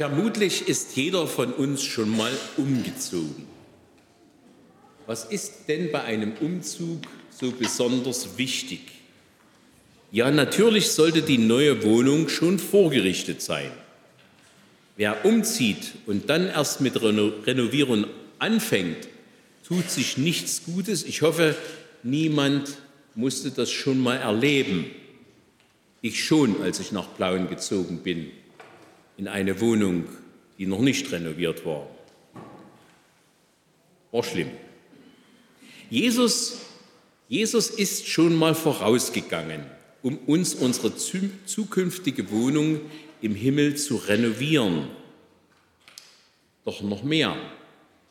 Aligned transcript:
Vermutlich 0.00 0.66
ist 0.66 0.96
jeder 0.96 1.26
von 1.26 1.52
uns 1.52 1.82
schon 1.82 2.16
mal 2.16 2.32
umgezogen. 2.56 3.44
Was 5.06 5.26
ist 5.26 5.68
denn 5.68 5.92
bei 5.92 6.00
einem 6.00 6.32
Umzug 6.40 7.02
so 7.28 7.50
besonders 7.50 8.38
wichtig? 8.38 8.80
Ja, 10.10 10.30
natürlich 10.30 10.88
sollte 10.92 11.20
die 11.20 11.36
neue 11.36 11.84
Wohnung 11.84 12.30
schon 12.30 12.58
vorgerichtet 12.58 13.42
sein. 13.42 13.70
Wer 14.96 15.22
umzieht 15.26 15.92
und 16.06 16.30
dann 16.30 16.46
erst 16.46 16.80
mit 16.80 17.02
Renovierung 17.02 18.06
anfängt, 18.38 19.06
tut 19.68 19.90
sich 19.90 20.16
nichts 20.16 20.62
Gutes. 20.64 21.04
Ich 21.04 21.20
hoffe, 21.20 21.54
niemand 22.02 22.78
musste 23.14 23.50
das 23.50 23.70
schon 23.70 24.00
mal 24.00 24.16
erleben. 24.16 24.86
Ich 26.00 26.24
schon, 26.24 26.62
als 26.62 26.80
ich 26.80 26.90
nach 26.90 27.14
Plauen 27.18 27.50
gezogen 27.50 27.98
bin, 27.98 28.30
in 29.20 29.28
eine 29.28 29.60
Wohnung, 29.60 30.06
die 30.56 30.64
noch 30.64 30.80
nicht 30.80 31.12
renoviert 31.12 31.66
war. 31.66 31.86
War 34.12 34.22
schlimm. 34.22 34.48
Jesus, 35.90 36.60
Jesus 37.28 37.68
ist 37.68 38.08
schon 38.08 38.34
mal 38.34 38.54
vorausgegangen, 38.54 39.60
um 40.02 40.16
uns 40.20 40.54
unsere 40.54 40.94
zukünftige 40.96 42.30
Wohnung 42.30 42.80
im 43.20 43.34
Himmel 43.34 43.76
zu 43.76 43.96
renovieren. 43.96 44.88
Doch 46.64 46.80
noch 46.80 47.02
mehr. 47.02 47.36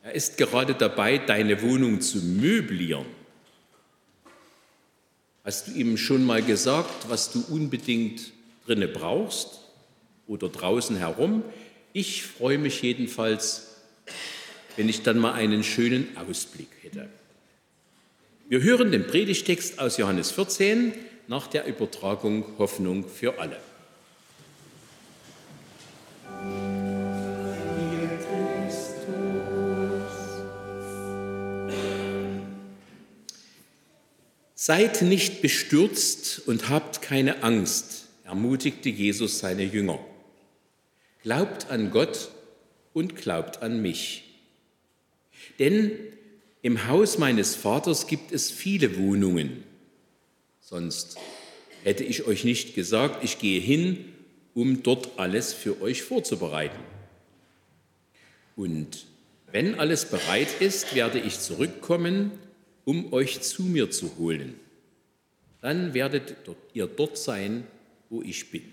Er 0.03 0.14
ist 0.14 0.38
gerade 0.38 0.76
dabei, 0.76 1.17
deine 1.17 1.59
Wohnung 1.64 2.02
zu 2.02 2.20
möblieren. 2.20 3.08
Hast 5.44 5.70
du 5.70 5.72
ihm 5.72 5.98
schon 5.98 6.23
mal 6.23 6.44
gesagt, 6.44 7.09
was 7.09 7.31
du 7.31 7.44
unbedingt 7.50 8.31
drinne 8.67 8.88
brauchst 8.88 9.69
oder 10.30 10.48
draußen 10.48 10.96
herum? 10.96 11.44
Ich 11.92 12.24
freue 12.24 12.60
mich 12.60 12.82
jedenfalls, 12.82 13.76
wenn 14.78 14.88
ich 14.88 15.03
dann 15.03 15.17
mal 15.17 15.34
einen 15.34 15.64
schönen 15.64 16.16
Ausblick 16.16 16.70
hätte. 16.81 17.09
Wir 18.48 18.62
hören 18.62 18.92
den 18.92 19.06
Predigtext 19.06 19.80
aus 19.80 19.98
Johannes 19.98 20.31
14 20.31 20.94
nach 21.28 21.48
der 21.48 21.68
Übertragung 21.68 22.45
Hoffnung 22.58 23.08
für 23.08 23.38
alle. 23.40 23.58
Seid 34.56 35.02
nicht 35.02 35.42
bestürzt 35.42 36.48
und 36.48 36.70
habt 36.70 37.02
keine 37.02 37.44
Angst, 37.44 38.06
ermutigte 38.23 38.90
Jesus 38.90 39.40
seine 39.40 39.64
Jünger. 39.64 40.00
Glaubt 41.23 41.70
an 41.70 41.92
Gott 41.92 42.30
und 42.94 43.16
glaubt 43.16 43.62
an 43.62 43.81
mich. 43.81 44.23
Denn 45.59 45.92
im 46.62 46.88
Haus 46.88 47.17
meines 47.17 47.56
Vaters 47.56 48.08
gibt 48.08 48.31
es 48.31 48.52
viele 48.52 48.98
Wohnungen. 48.98 49.64
Sonst 50.59 51.17
hätte 51.84 52.03
ich 52.03 52.28
euch 52.28 52.44
nicht 52.44 52.75
gesagt, 52.75 53.23
ich 53.23 53.40
gehe 53.40 53.59
hin, 53.59 54.14
um 54.53 54.84
dort 54.84 55.17
alles 55.17 55.53
für 55.53 55.81
euch 55.81 56.03
vorzubereiten. 56.03 56.80
Und 58.56 59.06
wenn 59.52 59.80
alles 59.80 60.06
bereit 60.06 60.62
ist, 60.62 60.94
werde 60.95 61.20
ich 61.20 61.40
zurückkommen 61.40 62.31
um 62.90 63.14
euch 63.14 63.42
zu 63.42 63.62
mir 63.62 63.92
zu 63.92 64.17
holen. 64.17 64.56
Dann 65.62 65.94
werdet 65.94 66.38
ihr 66.73 66.88
dort 66.88 67.20
sein, 67.20 67.67
wo 68.09 68.23
ich 68.23 68.50
bin. 68.50 68.64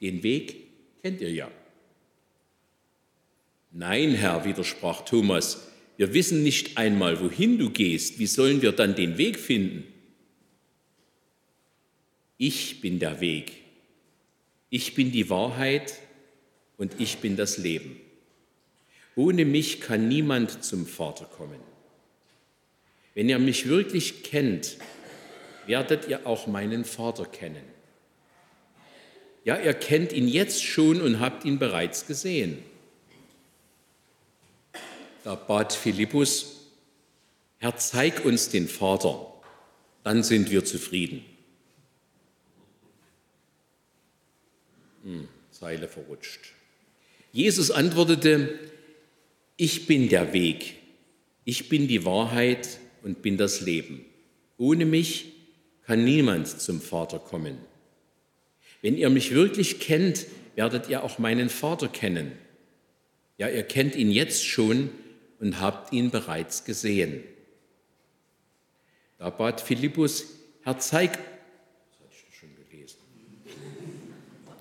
Den 0.00 0.22
Weg 0.22 0.63
kennt 1.04 1.20
ihr 1.20 1.32
ja. 1.32 1.50
Nein, 3.72 4.14
Herr, 4.14 4.46
widersprach 4.46 5.04
Thomas, 5.04 5.68
wir 5.98 6.14
wissen 6.14 6.42
nicht 6.42 6.78
einmal, 6.78 7.20
wohin 7.20 7.58
du 7.58 7.68
gehst. 7.68 8.18
Wie 8.18 8.26
sollen 8.26 8.62
wir 8.62 8.72
dann 8.72 8.94
den 8.94 9.18
Weg 9.18 9.38
finden? 9.38 9.84
Ich 12.38 12.80
bin 12.80 13.00
der 13.00 13.20
Weg. 13.20 13.52
Ich 14.70 14.94
bin 14.94 15.12
die 15.12 15.28
Wahrheit 15.28 15.92
und 16.78 16.98
ich 16.98 17.18
bin 17.18 17.36
das 17.36 17.58
Leben. 17.58 18.00
Ohne 19.14 19.44
mich 19.44 19.82
kann 19.82 20.08
niemand 20.08 20.64
zum 20.64 20.86
Vater 20.86 21.26
kommen. 21.26 21.60
Wenn 23.12 23.28
ihr 23.28 23.38
mich 23.38 23.68
wirklich 23.68 24.22
kennt, 24.22 24.78
werdet 25.66 26.08
ihr 26.08 26.26
auch 26.26 26.46
meinen 26.46 26.86
Vater 26.86 27.26
kennen. 27.26 27.73
Ja, 29.44 29.58
ihr 29.58 29.74
kennt 29.74 30.12
ihn 30.12 30.26
jetzt 30.26 30.64
schon 30.64 31.02
und 31.02 31.20
habt 31.20 31.44
ihn 31.44 31.58
bereits 31.58 32.06
gesehen. 32.06 32.62
Da 35.22 35.34
bat 35.34 35.72
Philippus, 35.72 36.70
Herr, 37.58 37.76
zeig 37.76 38.24
uns 38.24 38.48
den 38.48 38.68
Vater, 38.68 39.32
dann 40.02 40.22
sind 40.22 40.50
wir 40.50 40.64
zufrieden. 40.64 41.24
Hm, 45.02 45.28
Zeile 45.50 45.88
verrutscht. 45.88 46.52
Jesus 47.32 47.70
antwortete, 47.70 48.58
ich 49.56 49.86
bin 49.86 50.08
der 50.08 50.32
Weg, 50.32 50.76
ich 51.44 51.68
bin 51.68 51.86
die 51.86 52.04
Wahrheit 52.04 52.80
und 53.02 53.20
bin 53.22 53.36
das 53.36 53.60
Leben. 53.60 54.04
Ohne 54.56 54.86
mich 54.86 55.32
kann 55.86 56.04
niemand 56.04 56.48
zum 56.48 56.80
Vater 56.80 57.18
kommen. 57.18 57.58
Wenn 58.84 58.98
ihr 58.98 59.08
mich 59.08 59.32
wirklich 59.32 59.80
kennt, 59.80 60.26
werdet 60.56 60.90
ihr 60.90 61.04
auch 61.04 61.18
meinen 61.18 61.48
Vater 61.48 61.88
kennen. 61.88 62.32
Ja, 63.38 63.48
ihr 63.48 63.62
kennt 63.62 63.96
ihn 63.96 64.10
jetzt 64.10 64.44
schon 64.44 64.90
und 65.40 65.58
habt 65.58 65.94
ihn 65.94 66.10
bereits 66.10 66.66
gesehen. 66.66 67.24
Da 69.16 69.30
bat 69.30 69.62
Philippus, 69.62 70.26
Herr, 70.64 70.78
zeig, 70.80 71.12
das 71.12 71.22
hatte 71.22 72.10
ich 72.28 72.36
schon 72.36 72.50
gelesen. 72.56 72.98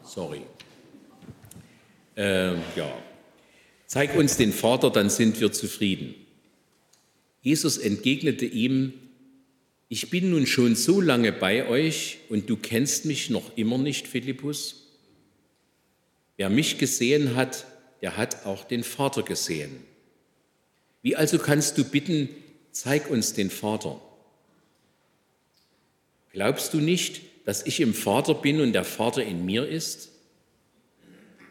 Sorry. 0.05 0.43
Äh, 2.15 2.53
ja, 2.77 2.97
zeig 3.87 4.15
uns 4.15 4.37
den 4.37 4.53
Vater, 4.53 4.89
dann 4.89 5.09
sind 5.09 5.41
wir 5.41 5.51
zufrieden. 5.51 6.15
Jesus 7.41 7.77
entgegnete 7.77 8.45
ihm, 8.45 8.93
ich 9.93 10.09
bin 10.09 10.31
nun 10.31 10.47
schon 10.47 10.75
so 10.75 10.99
lange 11.01 11.31
bei 11.31 11.67
euch 11.67 12.17
und 12.29 12.49
du 12.49 12.57
kennst 12.57 13.05
mich 13.05 13.29
noch 13.29 13.55
immer 13.55 13.77
nicht, 13.77 14.07
Philippus? 14.07 14.87
Wer 16.35 16.49
mich 16.49 16.79
gesehen 16.79 17.35
hat, 17.35 17.67
der 18.01 18.17
hat 18.17 18.47
auch 18.47 18.63
den 18.63 18.83
Vater 18.83 19.21
gesehen. 19.21 19.83
Wie 21.03 21.15
also 21.15 21.37
kannst 21.37 21.77
du 21.77 21.83
bitten, 21.83 22.27
zeig 22.71 23.11
uns 23.11 23.33
den 23.33 23.51
Vater? 23.51 24.01
Glaubst 26.31 26.73
du 26.73 26.79
nicht, 26.79 27.21
dass 27.45 27.63
ich 27.63 27.79
im 27.79 27.93
Vater 27.93 28.33
bin 28.33 28.61
und 28.61 28.73
der 28.73 28.85
Vater 28.85 29.23
in 29.23 29.45
mir 29.45 29.67
ist? 29.67 30.09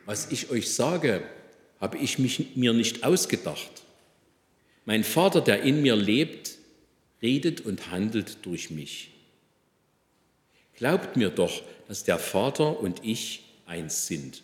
Was 0.05 0.33
ich 0.33 0.51
euch 0.51 0.73
sage, 0.73 1.23
habe 1.81 1.97
ich 1.99 2.19
mich, 2.19 2.57
mir 2.57 2.73
nicht 2.73 3.05
ausgedacht. 3.05 3.85
Mein 4.85 5.05
Vater, 5.05 5.41
der 5.43 5.63
in 5.63 5.81
mir 5.81 5.95
lebt, 5.95 6.59
redet 7.23 7.61
und 7.61 7.91
handelt 7.91 8.45
durch 8.45 8.71
mich. 8.71 9.11
Glaubt 10.75 11.17
mir 11.17 11.31
doch, 11.31 11.63
dass 11.89 12.05
der 12.05 12.19
Vater 12.19 12.81
und 12.81 13.05
ich 13.05 13.45
eins 13.67 14.07
sind. 14.07 14.43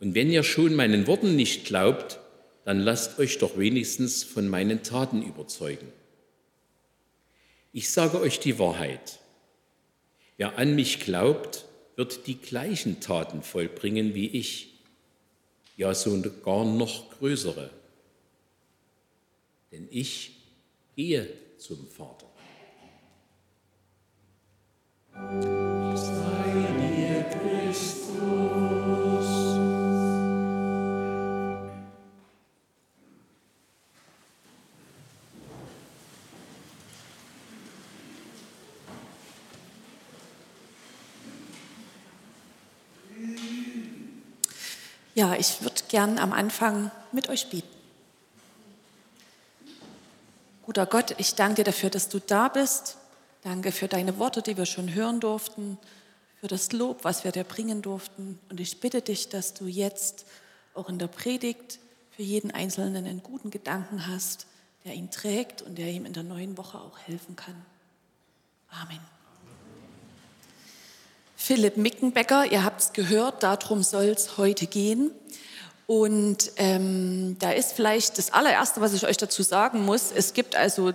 Und 0.00 0.14
wenn 0.14 0.30
ihr 0.30 0.42
schon 0.42 0.74
meinen 0.74 1.06
Worten 1.06 1.36
nicht 1.36 1.64
glaubt, 1.64 2.18
dann 2.64 2.80
lasst 2.80 3.18
euch 3.18 3.38
doch 3.38 3.56
wenigstens 3.56 4.24
von 4.24 4.48
meinen 4.48 4.82
Taten 4.82 5.22
überzeugen. 5.22 5.92
Ich 7.72 7.90
sage 7.90 8.20
euch 8.20 8.40
die 8.40 8.58
Wahrheit. 8.58 9.20
Wer 10.36 10.58
an 10.58 10.74
mich 10.74 11.00
glaubt, 11.00 11.64
wird 11.96 12.26
die 12.26 12.36
gleichen 12.36 13.00
Taten 13.00 13.42
vollbringen 13.42 14.14
wie 14.14 14.28
ich, 14.28 14.74
ja 15.76 15.94
sogar 15.94 16.64
noch 16.64 17.10
größere 17.18 17.70
denn 19.74 19.88
ich 19.90 20.30
gehe 20.94 21.28
zum 21.64 21.88
Vater. 21.88 22.26
Ja, 45.16 45.34
ich 45.36 45.62
würde 45.62 45.80
gern 45.88 46.18
am 46.18 46.32
Anfang 46.32 46.90
mit 47.12 47.30
euch 47.30 47.48
bieten. 47.48 47.73
Guter 50.74 50.86
Gott, 50.86 51.14
ich 51.18 51.36
danke 51.36 51.62
dir 51.62 51.64
dafür, 51.66 51.88
dass 51.88 52.08
du 52.08 52.18
da 52.18 52.48
bist. 52.48 52.96
Danke 53.42 53.70
für 53.70 53.86
deine 53.86 54.18
Worte, 54.18 54.42
die 54.42 54.56
wir 54.56 54.66
schon 54.66 54.92
hören 54.92 55.20
durften, 55.20 55.78
für 56.40 56.48
das 56.48 56.72
Lob, 56.72 57.04
was 57.04 57.22
wir 57.22 57.30
dir 57.30 57.44
bringen 57.44 57.80
durften. 57.80 58.40
Und 58.50 58.58
ich 58.58 58.80
bitte 58.80 59.00
dich, 59.00 59.28
dass 59.28 59.54
du 59.54 59.66
jetzt 59.66 60.26
auch 60.74 60.88
in 60.88 60.98
der 60.98 61.06
Predigt 61.06 61.78
für 62.10 62.24
jeden 62.24 62.50
Einzelnen 62.50 63.06
einen 63.06 63.22
guten 63.22 63.52
Gedanken 63.52 64.08
hast, 64.08 64.48
der 64.84 64.94
ihn 64.94 65.12
trägt 65.12 65.62
und 65.62 65.78
der 65.78 65.92
ihm 65.92 66.06
in 66.06 66.12
der 66.12 66.24
neuen 66.24 66.58
Woche 66.58 66.76
auch 66.80 66.98
helfen 66.98 67.36
kann. 67.36 67.64
Amen. 68.70 68.98
Philipp 71.36 71.76
Mickenbecker, 71.76 72.50
ihr 72.50 72.64
habt 72.64 72.80
es 72.80 72.92
gehört, 72.92 73.44
darum 73.44 73.84
soll 73.84 74.06
es 74.06 74.38
heute 74.38 74.66
gehen. 74.66 75.12
Und 75.86 76.52
ähm, 76.56 77.36
da 77.38 77.52
ist 77.52 77.72
vielleicht 77.72 78.18
das 78.18 78.32
allererste, 78.32 78.80
was 78.80 78.94
ich 78.94 79.06
euch 79.06 79.16
dazu 79.16 79.42
sagen 79.42 79.84
muss. 79.84 80.12
Es 80.14 80.32
gibt 80.32 80.56
also 80.56 80.92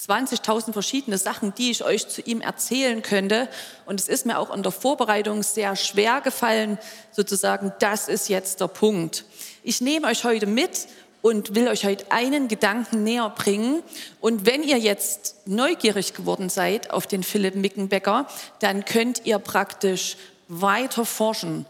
20.000 0.00 0.72
verschiedene 0.72 1.16
Sachen, 1.16 1.54
die 1.54 1.70
ich 1.70 1.84
euch 1.84 2.08
zu 2.08 2.20
ihm 2.22 2.40
erzählen 2.40 3.02
könnte. 3.02 3.48
Und 3.86 4.00
es 4.00 4.08
ist 4.08 4.26
mir 4.26 4.38
auch 4.38 4.54
in 4.54 4.62
der 4.62 4.72
Vorbereitung 4.72 5.42
sehr 5.42 5.74
schwer 5.76 6.20
gefallen, 6.20 6.78
sozusagen, 7.12 7.72
das 7.78 8.08
ist 8.08 8.28
jetzt 8.28 8.60
der 8.60 8.68
Punkt. 8.68 9.24
Ich 9.62 9.80
nehme 9.80 10.08
euch 10.08 10.24
heute 10.24 10.46
mit 10.46 10.86
und 11.22 11.54
will 11.54 11.68
euch 11.68 11.84
heute 11.84 12.12
einen 12.12 12.48
Gedanken 12.48 13.04
näher 13.04 13.30
bringen. 13.30 13.82
Und 14.20 14.44
wenn 14.44 14.62
ihr 14.62 14.78
jetzt 14.78 15.36
neugierig 15.46 16.14
geworden 16.14 16.50
seid 16.50 16.90
auf 16.90 17.06
den 17.06 17.22
Philipp 17.22 17.54
Mickenbecker, 17.54 18.26
dann 18.60 18.84
könnt 18.84 19.24
ihr 19.24 19.38
praktisch 19.38 20.16
weiter 20.48 21.04
forschen. 21.04 21.64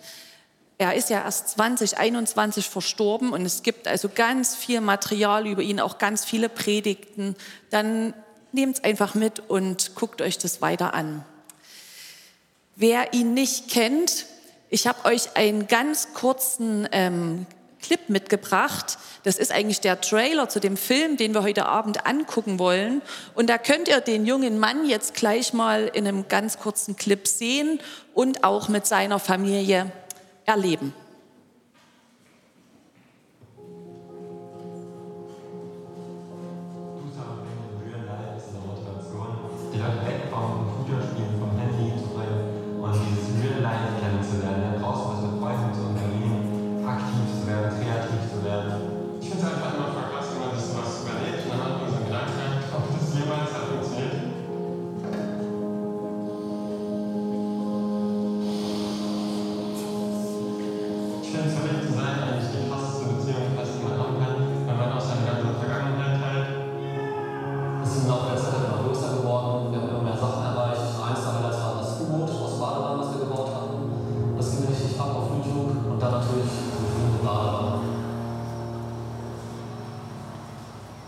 Er 0.78 0.94
ist 0.94 1.08
ja 1.08 1.25
erst 1.25 1.50
2021 1.50 2.69
verstorben 2.69 3.32
und 3.32 3.46
es 3.46 3.62
gibt 3.62 3.88
also 3.88 4.11
ganz 4.14 4.55
viel 4.55 4.81
Material 4.81 5.46
über 5.46 5.62
ihn, 5.62 5.81
auch 5.81 5.99
ganz 5.99 6.25
viele 6.25 6.49
Predigten. 6.50 7.34
Dann 7.70 8.12
nehmt 8.52 8.78
es 8.78 8.84
einfach 8.84 9.14
mit 9.14 9.40
und 9.49 9.94
guckt 9.94 10.20
euch 10.20 10.37
das 10.37 10.61
weiter 10.61 10.93
an. 10.93 11.25
Wer 12.75 13.14
ihn 13.14 13.32
nicht 13.32 13.70
kennt, 13.70 14.26
ich 14.69 14.87
habe 14.87 15.06
euch 15.06 15.34
einen 15.34 15.67
ganz 15.67 16.12
kurzen 16.12 16.87
ähm, 16.93 17.46
Clip 17.81 18.08
mitgebracht. 18.08 18.99
Das 19.23 19.38
ist 19.38 19.52
eigentlich 19.52 19.81
der 19.81 20.00
Trailer 20.00 20.49
zu 20.49 20.61
dem 20.61 20.76
Film, 20.76 21.17
den 21.17 21.32
wir 21.32 21.43
heute 21.43 21.67
Abend 21.67 22.05
angucken 22.05 22.58
wollen. 22.58 23.00
Und 23.34 23.49
da 23.49 23.58
könnt 23.58 23.88
ihr 23.88 24.00
den 24.00 24.26
jungen 24.26 24.58
Mann 24.58 24.87
jetzt 24.88 25.14
gleich 25.14 25.52
mal 25.52 25.87
in 25.87 26.06
einem 26.06 26.28
ganz 26.28 26.58
kurzen 26.58 26.96
Clip 26.96 27.26
sehen 27.26 27.81
und 28.12 28.44
auch 28.44 28.69
mit 28.69 28.87
seiner 28.87 29.19
Familie 29.19 29.90
erleben. 30.46 30.93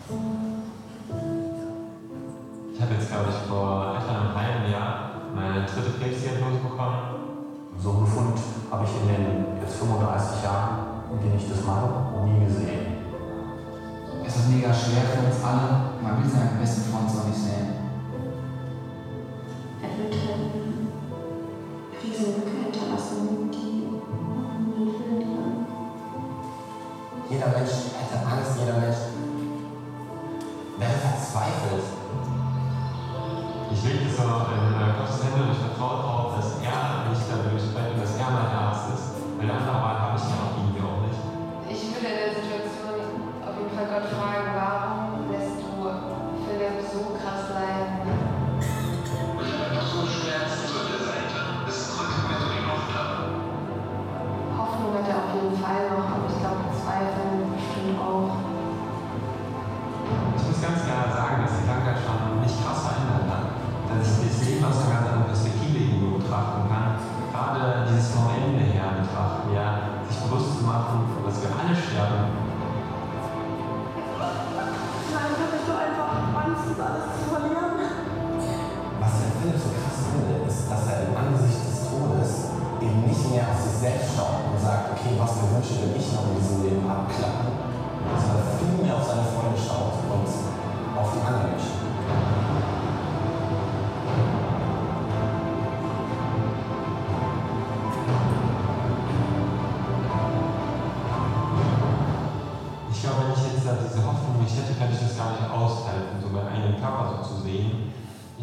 Ich 0.08 0.14
habe 2.80 2.94
jetzt, 2.94 3.10
glaube 3.12 3.28
ich, 3.28 3.36
vor 3.46 3.94
etwa 3.94 4.08
einem 4.08 4.32
halben 4.34 4.72
Jahr 4.72 5.20
meine 5.34 5.66
dritte 5.66 6.00
Krebsdiagnose 6.00 6.64
bekommen. 6.64 6.96
So 7.76 7.90
einen 7.90 8.00
Befund 8.00 8.38
habe 8.70 8.86
ich 8.86 9.02
in 9.02 9.08
den 9.08 9.60
jetzt 9.60 9.76
35 9.76 10.42
Jahren, 10.44 11.04
in 11.12 11.20
denen 11.20 11.36
ich 11.36 11.46
das 11.50 11.62
mache, 11.62 12.24
nie 12.24 12.40
gesehen. 12.42 13.04
Es 14.24 14.36
ist 14.36 14.48
mega 14.48 14.72
schwer 14.72 15.04
für 15.12 15.26
uns 15.28 15.44
alle. 15.44 15.92
Man 16.02 16.22
will 16.22 16.30
seinen 16.30 16.58
besten 16.58 16.90
Freund 16.90 17.10
so 17.10 17.28
nicht 17.28 17.36
sehen. 17.36 17.68
Er 19.82 19.92
wird 19.92 20.14
eine 20.14 20.56
Riesenlücke 22.00 22.56
hinterlassen, 22.64 23.52
die 23.52 23.92
füllen 24.72 25.20
kann. 25.20 25.68
Jeder 27.28 27.48
Mensch 27.48 27.87
Ich 33.78 33.84
lege 33.84 34.10
so 34.10 34.24
in 34.24 34.96
Gottes 34.98 35.22
Hände 35.22 35.38
und 35.38 35.52
ich 35.52 35.58
vertraue 35.58 36.02
darauf, 36.02 36.34
dass 36.34 36.58
er 36.66 37.08
mich 37.08 37.18
dadurch 37.30 37.62
spricht, 37.62 37.94
dass 38.02 38.18
er 38.18 38.30
mein 38.34 38.50
Arzt 38.50 38.67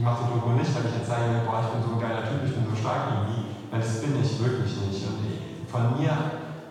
mache 0.05 0.29
die 0.29 0.37
Doku 0.37 0.53
nicht, 0.53 0.69
weil 0.69 0.85
ich 0.85 1.01
jetzt 1.01 1.09
sage, 1.09 1.41
boah, 1.49 1.65
ich 1.65 1.69
bin 1.73 1.81
so 1.81 1.97
ein 1.97 2.01
geiler 2.05 2.21
Typ, 2.21 2.45
ich 2.45 2.53
bin 2.53 2.69
so 2.69 2.77
stark 2.77 3.09
irgendwie, 3.09 3.57
weil 3.73 3.81
das 3.81 3.97
bin 4.05 4.13
ich 4.21 4.37
wirklich 4.37 4.73
nicht. 4.85 5.01
Und 5.01 5.65
von 5.65 5.97
mir 5.97 6.13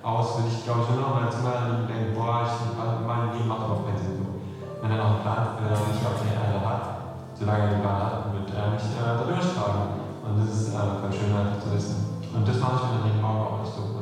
aus 0.07 0.39
würde 0.39 0.55
ich, 0.55 0.63
glaube 0.63 0.87
ich, 0.87 0.95
nur 0.95 1.03
noch 1.03 1.19
mal 1.19 1.27
zuhören 1.27 1.83
und 1.83 1.91
denken, 1.91 2.15
boah, 2.15 2.47
ich, 2.47 2.55
mein 2.79 3.35
Leben 3.35 3.51
macht 3.51 3.67
überhaupt 3.67 3.91
keinen 3.91 3.99
Sinn. 3.99 4.23
Wenn 4.79 4.95
er 4.95 5.03
noch 5.03 5.19
einen 5.19 5.25
Plan 5.27 5.59
äh, 5.59 5.75
nicht 5.75 6.07
auf 6.07 6.23
der 6.23 6.31
Erde 6.31 6.63
hat, 6.63 6.85
solange 7.35 7.63
er 7.67 7.71
den 7.75 7.83
Plan 7.83 7.99
hat, 8.07 8.31
wird 8.31 8.49
er 8.55 8.71
mich 8.71 8.87
äh, 8.95 9.03
da 9.03 9.25
durchtragen. 9.27 9.85
Und 10.23 10.33
das 10.39 10.55
ist 10.55 10.71
äh, 10.71 10.95
voll 11.03 11.11
schön 11.11 11.35
einfach 11.35 11.59
zu 11.59 11.75
wissen. 11.75 12.23
Und 12.31 12.47
das 12.47 12.61
mache 12.63 12.87
ich 12.87 12.87
mir 12.87 13.11
den 13.11 13.19
Morgen 13.19 13.43
auch 13.43 13.59
nicht 13.65 13.75
so 13.75 13.94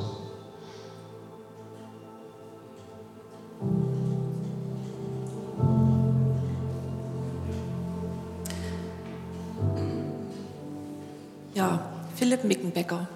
Mickenbecker. 12.73 13.09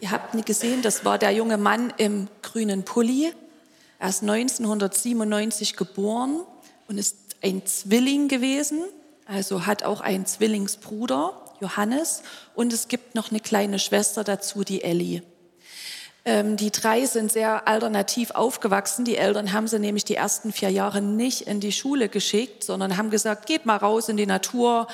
Ihr 0.00 0.10
habt 0.10 0.34
ihn 0.34 0.44
gesehen, 0.44 0.82
das 0.82 1.04
war 1.04 1.18
der 1.18 1.30
junge 1.30 1.56
Mann 1.56 1.92
im 1.96 2.28
grünen 2.42 2.84
Pulli. 2.84 3.32
Er 3.98 4.08
ist 4.08 4.22
1997 4.22 5.76
geboren 5.76 6.42
und 6.88 6.98
ist 6.98 7.16
ein 7.42 7.64
Zwilling 7.64 8.28
gewesen, 8.28 8.84
also 9.26 9.64
hat 9.66 9.84
auch 9.84 10.00
einen 10.00 10.26
Zwillingsbruder, 10.26 11.32
Johannes, 11.60 12.22
und 12.54 12.72
es 12.72 12.88
gibt 12.88 13.14
noch 13.14 13.30
eine 13.30 13.40
kleine 13.40 13.78
Schwester 13.78 14.24
dazu, 14.24 14.64
die 14.64 14.82
Ellie. 14.82 15.22
Ähm, 16.26 16.56
die 16.56 16.70
drei 16.70 17.06
sind 17.06 17.32
sehr 17.32 17.66
alternativ 17.68 18.32
aufgewachsen. 18.32 19.04
Die 19.04 19.16
Eltern 19.16 19.52
haben 19.52 19.68
sie 19.68 19.78
nämlich 19.78 20.04
die 20.04 20.16
ersten 20.16 20.52
vier 20.52 20.70
Jahre 20.70 21.00
nicht 21.00 21.42
in 21.42 21.60
die 21.60 21.72
Schule 21.72 22.08
geschickt, 22.08 22.64
sondern 22.64 22.96
haben 22.96 23.10
gesagt, 23.10 23.46
geht 23.46 23.66
mal 23.66 23.76
raus 23.76 24.08
in 24.08 24.16
die 24.16 24.26
Natur, 24.26 24.86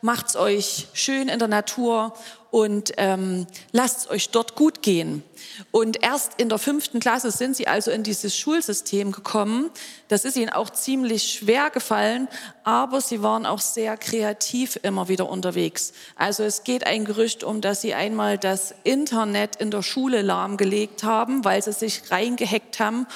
macht's 0.00 0.36
euch 0.36 0.88
schön 0.92 1.28
in 1.28 1.38
der 1.38 1.48
Natur. 1.48 2.14
Und 2.50 2.92
ähm, 2.96 3.46
lasst 3.72 4.00
es 4.00 4.10
euch 4.10 4.30
dort 4.30 4.54
gut 4.54 4.82
gehen. 4.82 5.22
Und 5.70 6.02
erst 6.02 6.32
in 6.38 6.48
der 6.48 6.58
fünften 6.58 7.00
Klasse 7.00 7.30
sind 7.30 7.56
sie 7.56 7.68
also 7.68 7.90
in 7.90 8.02
dieses 8.02 8.36
Schulsystem 8.36 9.12
gekommen. 9.12 9.70
Das 10.08 10.24
ist 10.24 10.36
ihnen 10.36 10.50
auch 10.50 10.70
ziemlich 10.70 11.32
schwer 11.32 11.70
gefallen, 11.70 12.28
aber 12.64 13.00
sie 13.00 13.22
waren 13.22 13.46
auch 13.46 13.60
sehr 13.60 13.96
kreativ 13.96 14.78
immer 14.82 15.08
wieder 15.08 15.28
unterwegs. 15.28 15.92
Also 16.16 16.42
es 16.42 16.64
geht 16.64 16.86
ein 16.86 17.04
Gerücht 17.04 17.44
um, 17.44 17.60
dass 17.60 17.80
sie 17.80 17.94
einmal 17.94 18.38
das 18.38 18.74
Internet 18.84 19.56
in 19.56 19.70
der 19.70 19.82
Schule 19.82 20.22
lahmgelegt 20.22 21.04
haben, 21.04 21.44
weil 21.44 21.62
sie 21.62 21.72
sich 21.72 22.10
reingehackt 22.10 22.80
haben 22.80 23.06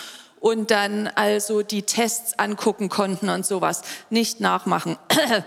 und 0.42 0.72
dann 0.72 1.06
also 1.06 1.62
die 1.62 1.84
Tests 1.84 2.36
angucken 2.36 2.88
konnten 2.88 3.28
und 3.28 3.46
sowas. 3.46 3.82
Nicht 4.10 4.40
nachmachen. 4.40 4.98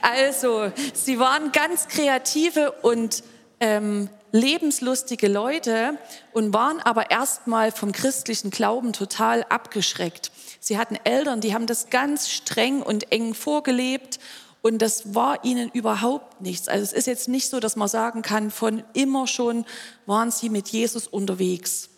Also, 0.00 0.72
sie 0.94 1.18
waren 1.18 1.52
ganz 1.52 1.86
kreative 1.86 2.72
und 2.72 3.22
ähm, 3.60 4.08
lebenslustige 4.32 5.28
Leute 5.28 5.98
und 6.32 6.54
waren 6.54 6.80
aber 6.80 7.10
erstmal 7.10 7.70
vom 7.72 7.92
christlichen 7.92 8.50
Glauben 8.50 8.92
total 8.94 9.44
abgeschreckt. 9.44 10.32
Sie 10.60 10.78
hatten 10.78 10.96
Eltern, 11.04 11.40
die 11.40 11.52
haben 11.54 11.66
das 11.66 11.90
ganz 11.90 12.30
streng 12.30 12.82
und 12.82 13.12
eng 13.12 13.34
vorgelebt 13.34 14.18
und 14.62 14.80
das 14.80 15.14
war 15.14 15.44
ihnen 15.44 15.68
überhaupt 15.70 16.40
nichts. 16.40 16.68
Also 16.68 16.84
es 16.84 16.92
ist 16.92 17.06
jetzt 17.06 17.28
nicht 17.28 17.50
so, 17.50 17.60
dass 17.60 17.76
man 17.76 17.88
sagen 17.88 18.22
kann, 18.22 18.50
von 18.50 18.82
immer 18.94 19.26
schon 19.26 19.66
waren 20.06 20.30
sie 20.30 20.48
mit 20.48 20.68
Jesus 20.68 21.06
unterwegs. 21.06 21.90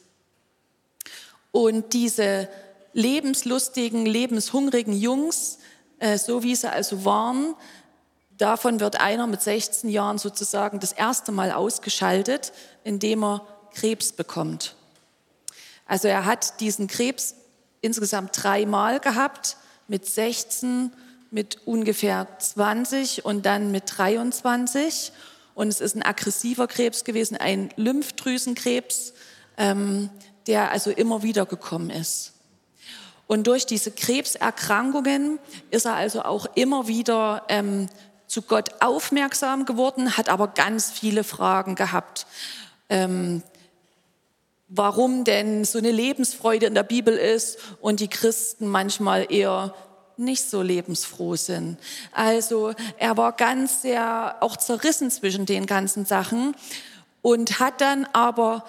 Und 1.54 1.92
diese 1.92 2.49
lebenslustigen, 2.94 4.06
lebenshungrigen 4.06 4.92
Jungs, 4.92 5.58
äh, 6.00 6.18
so 6.18 6.42
wie 6.42 6.56
sie 6.56 6.68
also 6.68 7.04
waren, 7.04 7.54
davon 8.37 8.80
wird 8.80 9.00
einer 9.00 9.28
mit 9.28 9.40
16 9.40 9.88
Jahren 9.88 10.18
sozusagen 10.18 10.80
das 10.80 10.90
erste 10.90 11.30
Mal 11.30 11.52
ausgeschaltet, 11.52 12.52
indem 12.82 13.23
er 13.23 13.46
Krebs 13.73 14.11
bekommt. 14.11 14.75
Also 15.87 16.08
er 16.08 16.25
hat 16.25 16.58
diesen 16.58 16.88
Krebs 16.88 17.37
insgesamt 17.82 18.30
dreimal 18.32 18.99
gehabt, 18.99 19.56
mit 19.87 20.06
16, 20.06 20.92
mit 21.30 21.64
ungefähr 21.68 22.26
20 22.37 23.25
und 23.25 23.46
dann 23.46 23.70
mit 23.70 23.96
23. 23.96 25.12
Und 25.54 25.68
es 25.68 25.80
ist 25.80 25.94
ein 25.94 26.02
aggressiver 26.02 26.66
Krebs 26.66 27.04
gewesen, 27.04 27.37
ein 27.37 27.70
Lymphdrüsenkrebs. 27.76 29.12
Ähm, 29.56 30.11
der 30.46 30.70
also 30.70 30.90
immer 30.90 31.22
wieder 31.22 31.46
gekommen 31.46 31.90
ist. 31.90 32.32
Und 33.26 33.46
durch 33.46 33.66
diese 33.66 33.90
Krebserkrankungen 33.90 35.38
ist 35.70 35.86
er 35.86 35.94
also 35.94 36.22
auch 36.22 36.46
immer 36.54 36.88
wieder 36.88 37.44
ähm, 37.48 37.88
zu 38.26 38.42
Gott 38.42 38.70
aufmerksam 38.80 39.64
geworden, 39.64 40.16
hat 40.16 40.28
aber 40.28 40.48
ganz 40.48 40.90
viele 40.90 41.24
Fragen 41.24 41.74
gehabt. 41.74 42.26
Ähm, 42.90 43.42
warum 44.68 45.24
denn 45.24 45.64
so 45.64 45.78
eine 45.78 45.90
Lebensfreude 45.90 46.66
in 46.66 46.74
der 46.74 46.82
Bibel 46.82 47.16
ist 47.16 47.58
und 47.80 48.00
die 48.00 48.08
Christen 48.08 48.66
manchmal 48.66 49.30
eher 49.32 49.74
nicht 50.16 50.48
so 50.48 50.62
lebensfroh 50.62 51.36
sind. 51.36 51.78
Also 52.12 52.72
er 52.98 53.16
war 53.16 53.32
ganz 53.32 53.82
sehr 53.82 54.36
auch 54.40 54.56
zerrissen 54.56 55.10
zwischen 55.10 55.46
den 55.46 55.66
ganzen 55.66 56.04
Sachen 56.06 56.54
und 57.22 57.58
hat 57.58 57.80
dann 57.80 58.06
aber 58.12 58.64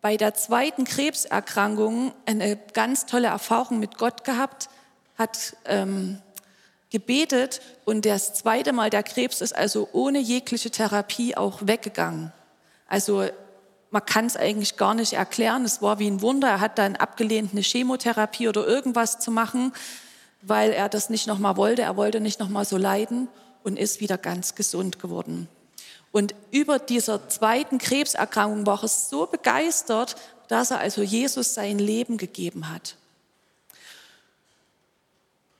bei 0.00 0.16
der 0.16 0.34
zweiten 0.34 0.84
Krebserkrankung 0.84 2.12
eine 2.26 2.56
ganz 2.72 3.06
tolle 3.06 3.28
Erfahrung 3.28 3.78
mit 3.78 3.98
Gott 3.98 4.24
gehabt, 4.24 4.68
hat 5.16 5.56
ähm, 5.64 6.18
gebetet 6.90 7.60
und 7.84 8.06
das 8.06 8.34
zweite 8.34 8.72
Mal 8.72 8.90
der 8.90 9.02
Krebs 9.02 9.40
ist 9.40 9.54
also 9.54 9.88
ohne 9.92 10.20
jegliche 10.20 10.70
Therapie 10.70 11.36
auch 11.36 11.58
weggegangen. 11.62 12.32
Also 12.86 13.26
man 13.90 14.04
kann 14.04 14.26
es 14.26 14.36
eigentlich 14.36 14.76
gar 14.76 14.94
nicht 14.94 15.14
erklären. 15.14 15.64
Es 15.64 15.82
war 15.82 15.98
wie 15.98 16.08
ein 16.08 16.22
Wunder. 16.22 16.48
Er 16.48 16.60
hat 16.60 16.78
dann 16.78 16.96
abgelehnt, 16.96 17.52
eine 17.52 17.62
Chemotherapie 17.62 18.48
oder 18.48 18.66
irgendwas 18.66 19.18
zu 19.18 19.30
machen, 19.30 19.72
weil 20.42 20.70
er 20.70 20.88
das 20.88 21.10
nicht 21.10 21.26
nochmal 21.26 21.56
wollte. 21.56 21.82
Er 21.82 21.96
wollte 21.96 22.20
nicht 22.20 22.38
nochmal 22.38 22.64
so 22.64 22.76
leiden 22.76 23.28
und 23.64 23.78
ist 23.78 24.00
wieder 24.00 24.18
ganz 24.18 24.54
gesund 24.54 24.98
geworden. 24.98 25.48
Und 26.12 26.34
über 26.50 26.78
dieser 26.78 27.28
zweiten 27.28 27.78
Krebserkrankung 27.78 28.66
war 28.66 28.82
er 28.82 28.88
so 28.88 29.26
begeistert, 29.26 30.16
dass 30.48 30.70
er 30.70 30.78
also 30.78 31.02
Jesus 31.02 31.54
sein 31.54 31.78
Leben 31.78 32.16
gegeben 32.16 32.70
hat. 32.72 32.96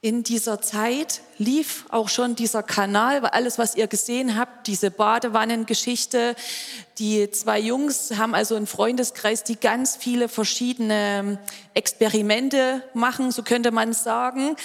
In 0.00 0.22
dieser 0.22 0.60
Zeit 0.62 1.22
lief 1.38 1.84
auch 1.88 2.08
schon 2.08 2.36
dieser 2.36 2.62
Kanal, 2.62 3.22
weil 3.22 3.30
alles, 3.30 3.58
was 3.58 3.74
ihr 3.74 3.88
gesehen 3.88 4.38
habt, 4.38 4.68
diese 4.68 4.92
Badewannengeschichte, 4.92 6.36
die 6.98 7.30
zwei 7.30 7.60
Jungs 7.60 8.12
haben 8.16 8.34
also 8.34 8.56
einen 8.56 8.66
Freundeskreis, 8.66 9.44
die 9.44 9.58
ganz 9.58 9.96
viele 9.96 10.28
verschiedene 10.28 11.38
Experimente 11.74 12.82
machen, 12.92 13.30
so 13.30 13.44
könnte 13.44 13.70
man 13.70 13.92
sagen. 13.92 14.56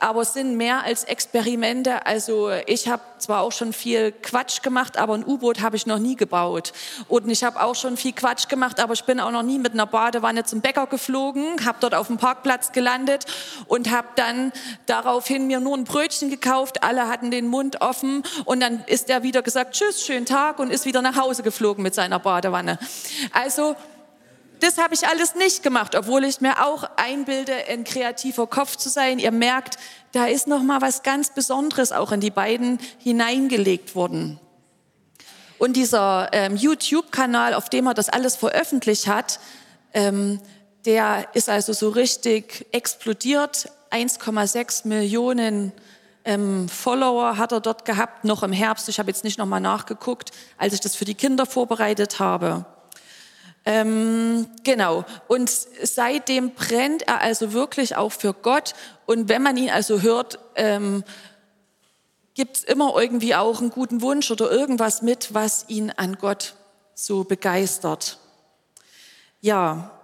Aber 0.00 0.22
es 0.22 0.32
sind 0.32 0.56
mehr 0.56 0.82
als 0.82 1.04
Experimente. 1.04 2.04
Also 2.04 2.50
ich 2.66 2.88
habe 2.88 3.02
zwar 3.18 3.42
auch 3.42 3.52
schon 3.52 3.72
viel 3.72 4.10
Quatsch 4.10 4.62
gemacht, 4.62 4.96
aber 4.96 5.14
ein 5.14 5.24
U-Boot 5.24 5.60
habe 5.60 5.76
ich 5.76 5.86
noch 5.86 6.00
nie 6.00 6.16
gebaut. 6.16 6.72
Und 7.06 7.30
ich 7.30 7.44
habe 7.44 7.62
auch 7.62 7.76
schon 7.76 7.96
viel 7.96 8.12
Quatsch 8.12 8.48
gemacht, 8.48 8.80
aber 8.80 8.94
ich 8.94 9.04
bin 9.04 9.20
auch 9.20 9.30
noch 9.30 9.44
nie 9.44 9.60
mit 9.60 9.74
einer 9.74 9.86
Badewanne 9.86 10.44
zum 10.44 10.60
Bäcker 10.60 10.88
geflogen, 10.88 11.64
habe 11.64 11.78
dort 11.80 11.94
auf 11.94 12.08
dem 12.08 12.16
Parkplatz 12.16 12.72
gelandet 12.72 13.26
und 13.68 13.92
habe 13.92 14.08
dann 14.16 14.52
daraufhin 14.86 15.46
mir 15.46 15.60
nur 15.60 15.76
ein 15.76 15.84
Brötchen 15.84 16.30
gekauft. 16.30 16.82
Alle 16.82 17.06
hatten 17.06 17.30
den 17.30 17.46
Mund 17.46 17.80
offen 17.80 18.24
und 18.44 18.58
dann 18.58 18.82
ist 18.86 19.08
er 19.08 19.22
wieder 19.22 19.42
gesagt, 19.42 19.74
tschüss, 19.76 20.04
schönen 20.04 20.26
Tag 20.26 20.58
und 20.58 20.72
ist 20.72 20.84
wieder 20.84 21.00
nach 21.00 21.16
Hause 21.16 21.44
geflogen 21.44 21.75
mit 21.82 21.94
seiner 21.94 22.18
Badewanne. 22.18 22.78
Also 23.32 23.76
das 24.60 24.78
habe 24.78 24.94
ich 24.94 25.06
alles 25.06 25.34
nicht 25.34 25.62
gemacht, 25.62 25.94
obwohl 25.94 26.24
ich 26.24 26.40
mir 26.40 26.64
auch 26.64 26.88
einbilde, 26.96 27.52
ein 27.68 27.84
kreativer 27.84 28.46
Kopf 28.46 28.76
zu 28.76 28.88
sein. 28.88 29.18
Ihr 29.18 29.32
merkt, 29.32 29.78
da 30.12 30.26
ist 30.26 30.46
noch 30.46 30.62
mal 30.62 30.80
was 30.80 31.02
ganz 31.02 31.30
Besonderes 31.30 31.92
auch 31.92 32.12
in 32.12 32.20
die 32.20 32.30
beiden 32.30 32.78
hineingelegt 32.98 33.94
worden. 33.94 34.40
Und 35.58 35.76
dieser 35.76 36.28
ähm, 36.32 36.56
YouTube-Kanal, 36.56 37.54
auf 37.54 37.68
dem 37.68 37.86
er 37.86 37.94
das 37.94 38.08
alles 38.08 38.36
veröffentlicht 38.36 39.06
hat, 39.06 39.40
ähm, 39.92 40.40
der 40.84 41.28
ist 41.34 41.48
also 41.48 41.72
so 41.72 41.88
richtig 41.88 42.66
explodiert. 42.72 43.70
1,6 43.90 44.86
Millionen 44.88 45.72
ähm, 46.26 46.68
Follower 46.68 47.38
hat 47.38 47.52
er 47.52 47.60
dort 47.60 47.84
gehabt, 47.84 48.24
noch 48.24 48.42
im 48.42 48.52
Herbst. 48.52 48.88
Ich 48.88 48.98
habe 48.98 49.10
jetzt 49.10 49.24
nicht 49.24 49.38
nochmal 49.38 49.60
nachgeguckt, 49.60 50.32
als 50.58 50.74
ich 50.74 50.80
das 50.80 50.96
für 50.96 51.04
die 51.04 51.14
Kinder 51.14 51.46
vorbereitet 51.46 52.18
habe. 52.18 52.66
Ähm, 53.64 54.46
genau. 54.64 55.04
Und 55.28 55.50
seitdem 55.50 56.52
brennt 56.54 57.08
er 57.08 57.20
also 57.20 57.52
wirklich 57.52 57.96
auch 57.96 58.12
für 58.12 58.34
Gott. 58.34 58.74
Und 59.06 59.28
wenn 59.28 59.42
man 59.42 59.56
ihn 59.56 59.70
also 59.70 60.02
hört, 60.02 60.38
ähm, 60.56 61.04
gibt 62.34 62.58
es 62.58 62.64
immer 62.64 62.94
irgendwie 63.00 63.34
auch 63.34 63.60
einen 63.60 63.70
guten 63.70 64.02
Wunsch 64.02 64.30
oder 64.30 64.50
irgendwas 64.50 65.02
mit, 65.02 65.32
was 65.32 65.64
ihn 65.68 65.90
an 65.96 66.16
Gott 66.20 66.54
so 66.94 67.24
begeistert. 67.24 68.18
Ja, 69.40 69.95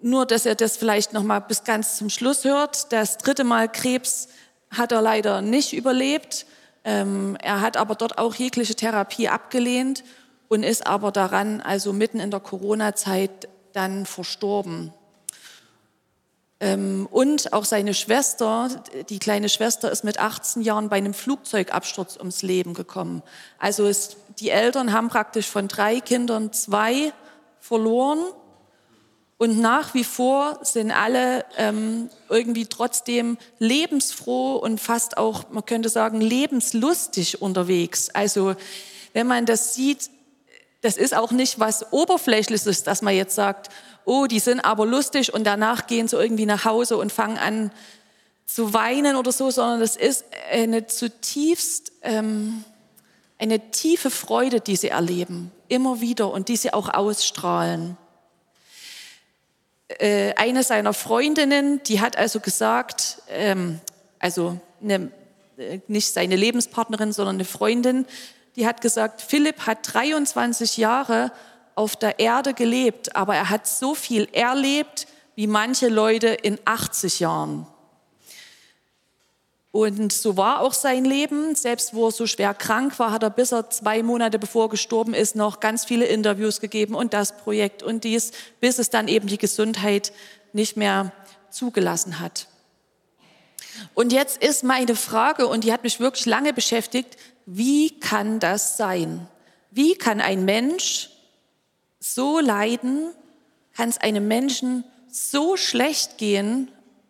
nur, 0.00 0.26
dass 0.26 0.46
er 0.46 0.54
das 0.54 0.76
vielleicht 0.76 1.12
noch 1.12 1.22
mal 1.22 1.40
bis 1.40 1.64
ganz 1.64 1.96
zum 1.96 2.10
Schluss 2.10 2.44
hört. 2.44 2.92
Das 2.92 3.18
dritte 3.18 3.44
Mal 3.44 3.70
Krebs 3.70 4.28
hat 4.70 4.92
er 4.92 5.02
leider 5.02 5.40
nicht 5.42 5.72
überlebt. 5.72 6.46
Ähm, 6.84 7.36
er 7.40 7.60
hat 7.60 7.76
aber 7.76 7.94
dort 7.94 8.18
auch 8.18 8.34
jegliche 8.34 8.74
Therapie 8.74 9.28
abgelehnt 9.28 10.04
und 10.48 10.62
ist 10.62 10.86
aber 10.86 11.12
daran, 11.12 11.60
also 11.60 11.92
mitten 11.92 12.20
in 12.20 12.30
der 12.30 12.40
Corona-Zeit, 12.40 13.48
dann 13.72 14.06
verstorben. 14.06 14.92
Ähm, 16.60 17.06
und 17.10 17.52
auch 17.52 17.64
seine 17.64 17.94
Schwester, 17.94 18.68
die 19.08 19.18
kleine 19.18 19.48
Schwester, 19.48 19.90
ist 19.90 20.04
mit 20.04 20.18
18 20.18 20.62
Jahren 20.62 20.88
bei 20.88 20.96
einem 20.96 21.14
Flugzeugabsturz 21.14 22.16
ums 22.16 22.42
Leben 22.42 22.74
gekommen. 22.74 23.22
Also 23.58 23.86
es, 23.86 24.16
die 24.40 24.50
Eltern 24.50 24.92
haben 24.92 25.08
praktisch 25.08 25.46
von 25.46 25.68
drei 25.68 26.00
Kindern 26.00 26.52
zwei 26.52 27.12
verloren 27.60 28.18
und 29.38 29.60
nach 29.60 29.94
wie 29.94 30.02
vor 30.02 30.58
sind 30.62 30.90
alle 30.90 31.44
ähm, 31.56 32.10
irgendwie 32.28 32.66
trotzdem 32.66 33.38
lebensfroh 33.60 34.56
und 34.56 34.80
fast 34.80 35.16
auch, 35.16 35.50
man 35.50 35.64
könnte 35.64 35.88
sagen, 35.88 36.20
lebenslustig 36.20 37.40
unterwegs. 37.40 38.10
Also 38.10 38.56
wenn 39.12 39.28
man 39.28 39.46
das 39.46 39.74
sieht, 39.74 40.10
das 40.80 40.96
ist 40.96 41.16
auch 41.16 41.30
nicht 41.30 41.60
was 41.60 41.92
Oberflächliches, 41.92 42.82
dass 42.82 43.00
man 43.00 43.14
jetzt 43.14 43.36
sagt, 43.36 43.68
oh, 44.04 44.26
die 44.26 44.40
sind 44.40 44.60
aber 44.60 44.84
lustig 44.84 45.32
und 45.32 45.44
danach 45.44 45.86
gehen 45.86 46.08
sie 46.08 46.16
irgendwie 46.16 46.46
nach 46.46 46.64
Hause 46.64 46.96
und 46.96 47.12
fangen 47.12 47.38
an 47.38 47.70
zu 48.44 48.74
weinen 48.74 49.14
oder 49.14 49.30
so, 49.30 49.52
sondern 49.52 49.78
das 49.78 49.94
ist 49.94 50.24
eine 50.50 50.88
zutiefst, 50.88 51.92
ähm, 52.02 52.64
eine 53.38 53.70
tiefe 53.70 54.10
Freude, 54.10 54.60
die 54.60 54.74
sie 54.74 54.88
erleben, 54.88 55.52
immer 55.68 56.00
wieder 56.00 56.32
und 56.32 56.48
die 56.48 56.56
sie 56.56 56.72
auch 56.72 56.88
ausstrahlen 56.88 57.96
äh, 59.88 60.34
eine 60.34 60.62
seiner 60.62 60.92
Freundinnen, 60.92 61.82
die 61.84 62.00
hat 62.00 62.16
also 62.16 62.40
gesagt, 62.40 63.22
ähm, 63.28 63.80
also 64.18 64.60
eine, 64.82 65.10
äh, 65.56 65.80
nicht 65.88 66.12
seine 66.12 66.36
Lebenspartnerin, 66.36 67.12
sondern 67.12 67.36
eine 67.36 67.44
Freundin, 67.44 68.06
die 68.56 68.66
hat 68.66 68.80
gesagt, 68.80 69.22
Philipp 69.22 69.66
hat 69.66 69.78
23 69.94 70.76
Jahre 70.76 71.32
auf 71.74 71.96
der 71.96 72.18
Erde 72.18 72.54
gelebt, 72.54 73.14
aber 73.14 73.36
er 73.36 73.50
hat 73.50 73.66
so 73.66 73.94
viel 73.94 74.28
erlebt 74.32 75.06
wie 75.36 75.46
manche 75.46 75.88
Leute 75.88 76.28
in 76.28 76.58
80 76.64 77.20
Jahren. 77.20 77.66
Und 79.78 80.12
so 80.12 80.36
war 80.36 80.60
auch 80.60 80.72
sein 80.72 81.04
Leben. 81.04 81.54
Selbst 81.54 81.94
wo 81.94 82.08
er 82.08 82.10
so 82.10 82.26
schwer 82.26 82.52
krank 82.52 82.98
war, 82.98 83.12
hat 83.12 83.22
er 83.22 83.30
bis 83.30 83.52
er 83.52 83.70
zwei 83.70 84.02
Monate 84.02 84.40
bevor 84.40 84.64
er 84.64 84.70
gestorben 84.70 85.14
ist, 85.14 85.36
noch 85.36 85.60
ganz 85.60 85.84
viele 85.84 86.04
Interviews 86.06 86.58
gegeben 86.60 86.96
und 86.96 87.14
das 87.14 87.36
Projekt 87.36 87.84
und 87.84 88.02
dies, 88.02 88.32
bis 88.58 88.80
es 88.80 88.90
dann 88.90 89.06
eben 89.06 89.28
die 89.28 89.38
Gesundheit 89.38 90.12
nicht 90.52 90.76
mehr 90.76 91.12
zugelassen 91.50 92.18
hat. 92.18 92.48
Und 93.94 94.12
jetzt 94.12 94.42
ist 94.42 94.64
meine 94.64 94.96
Frage, 94.96 95.46
und 95.46 95.62
die 95.62 95.72
hat 95.72 95.84
mich 95.84 96.00
wirklich 96.00 96.26
lange 96.26 96.52
beschäftigt, 96.52 97.16
wie 97.46 98.00
kann 98.00 98.40
das 98.40 98.76
sein? 98.76 99.28
Wie 99.70 99.94
kann 99.94 100.20
ein 100.20 100.44
Mensch 100.44 101.10
so 102.00 102.40
leiden? 102.40 103.12
Kann 103.76 103.90
es 103.90 103.98
einem 103.98 104.26
Menschen 104.26 104.82
so 105.08 105.56
schlecht 105.56 106.18
gehen? 106.18 106.68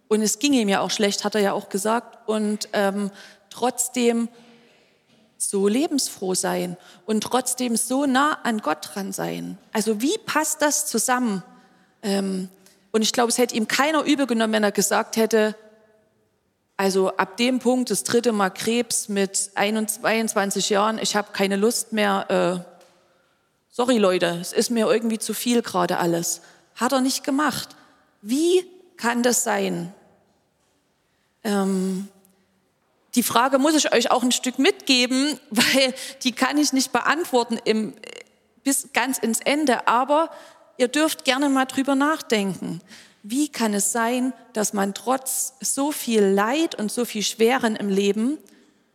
Und 0.09 0.23
es 0.23 0.39
ging 0.39 0.55
ihm 0.55 0.69
ja 0.69 0.81
auch 0.81 0.91
schlecht, 0.91 1.25
hat 1.25 1.35
er 1.35 1.41
ja 1.41 1.53
auch 1.53 1.69
gesagt. 1.69 2.29
Und 2.29 2.69
ähm, 2.73 3.11
trotzdem 3.51 4.29
so 5.39 5.69
lebensfroh 5.69 6.35
sein 6.35 6.77
und 7.07 7.23
trotzdem 7.23 7.77
so 7.77 8.07
nah 8.07 8.39
an 8.43 8.59
Gott 8.59 8.91
dran 8.93 9.13
sein. 9.13 9.57
Also 9.73 10.03
wie 10.03 10.19
passt 10.19 10.63
das 10.63 10.87
zusammen? 10.87 11.43
Ähm, 12.03 12.49
und 12.91 13.03
ich 13.03 13.13
glaube, 13.13 13.29
es 13.29 13.39
hätte 13.39 13.55
ihm 13.55 13.69
keiner 13.69 14.03
übel 14.03 14.27
genommen, 14.27 14.53
wenn 14.53 14.65
er 14.65 14.73
gesagt 14.73 15.17
hätte, 15.17 15.55
also 16.77 17.17
ab 17.17 17.37
dem 17.37 17.59
Punkt, 17.59 17.91
das 17.91 18.05
dritte 18.05 18.33
Mal 18.33 18.51
Krebs 18.51 19.09
mit 19.09 19.51
21 19.55 20.71
Jahren, 20.71 20.99
ich 20.99 21.17
habe 21.17 21.33
keine 21.33 21.57
Lust 21.57 21.93
mehr. 21.93 22.65
Äh, 22.65 22.73
sorry 23.71 23.99
Leute, 23.99 24.39
es 24.41 24.53
ist 24.53 24.71
mir 24.71 24.89
irgendwie 24.89 25.19
zu 25.19 25.35
viel 25.35 25.63
gerade 25.63 25.99
alles. 25.99 26.41
Hat 26.77 26.93
er 26.93 27.01
nicht 27.01 27.25
gemacht. 27.25 27.71
Wie 28.23 28.65
kann 28.97 29.25
das 29.25 29.43
sein? 29.43 29.93
Ähm, 31.45 32.09
die 33.15 33.23
Frage 33.23 33.59
muss 33.59 33.75
ich 33.75 33.93
euch 33.93 34.11
auch 34.11 34.23
ein 34.23 34.33
Stück 34.33 34.59
mitgeben, 34.59 35.39
weil 35.51 35.95
die 36.23 36.33
kann 36.33 36.59
ich 36.59 36.73
nicht 36.73 36.93
beantworten 36.93 37.59
im, 37.65 37.95
bis 38.65 38.89
ganz 38.93 39.19
ins 39.19 39.41
Ende. 39.41 39.89
Aber 39.89 40.31
ihr 40.77 40.89
dürft 40.89 41.25
gerne 41.25 41.49
mal 41.49 41.65
drüber 41.65 41.95
nachdenken. 41.95 42.81
Wie 43.23 43.49
kann 43.49 43.75
es 43.75 43.93
sein, 43.93 44.33
dass 44.53 44.73
man 44.73 44.95
trotz 44.95 45.55
so 45.61 45.93
viel 45.93 46.23
Leid 46.23 46.77
und 46.77 46.93
so 46.93 47.05
viel 47.05 47.23
Schweren 47.23 47.77
im 47.77 47.89
Leben 47.89 48.39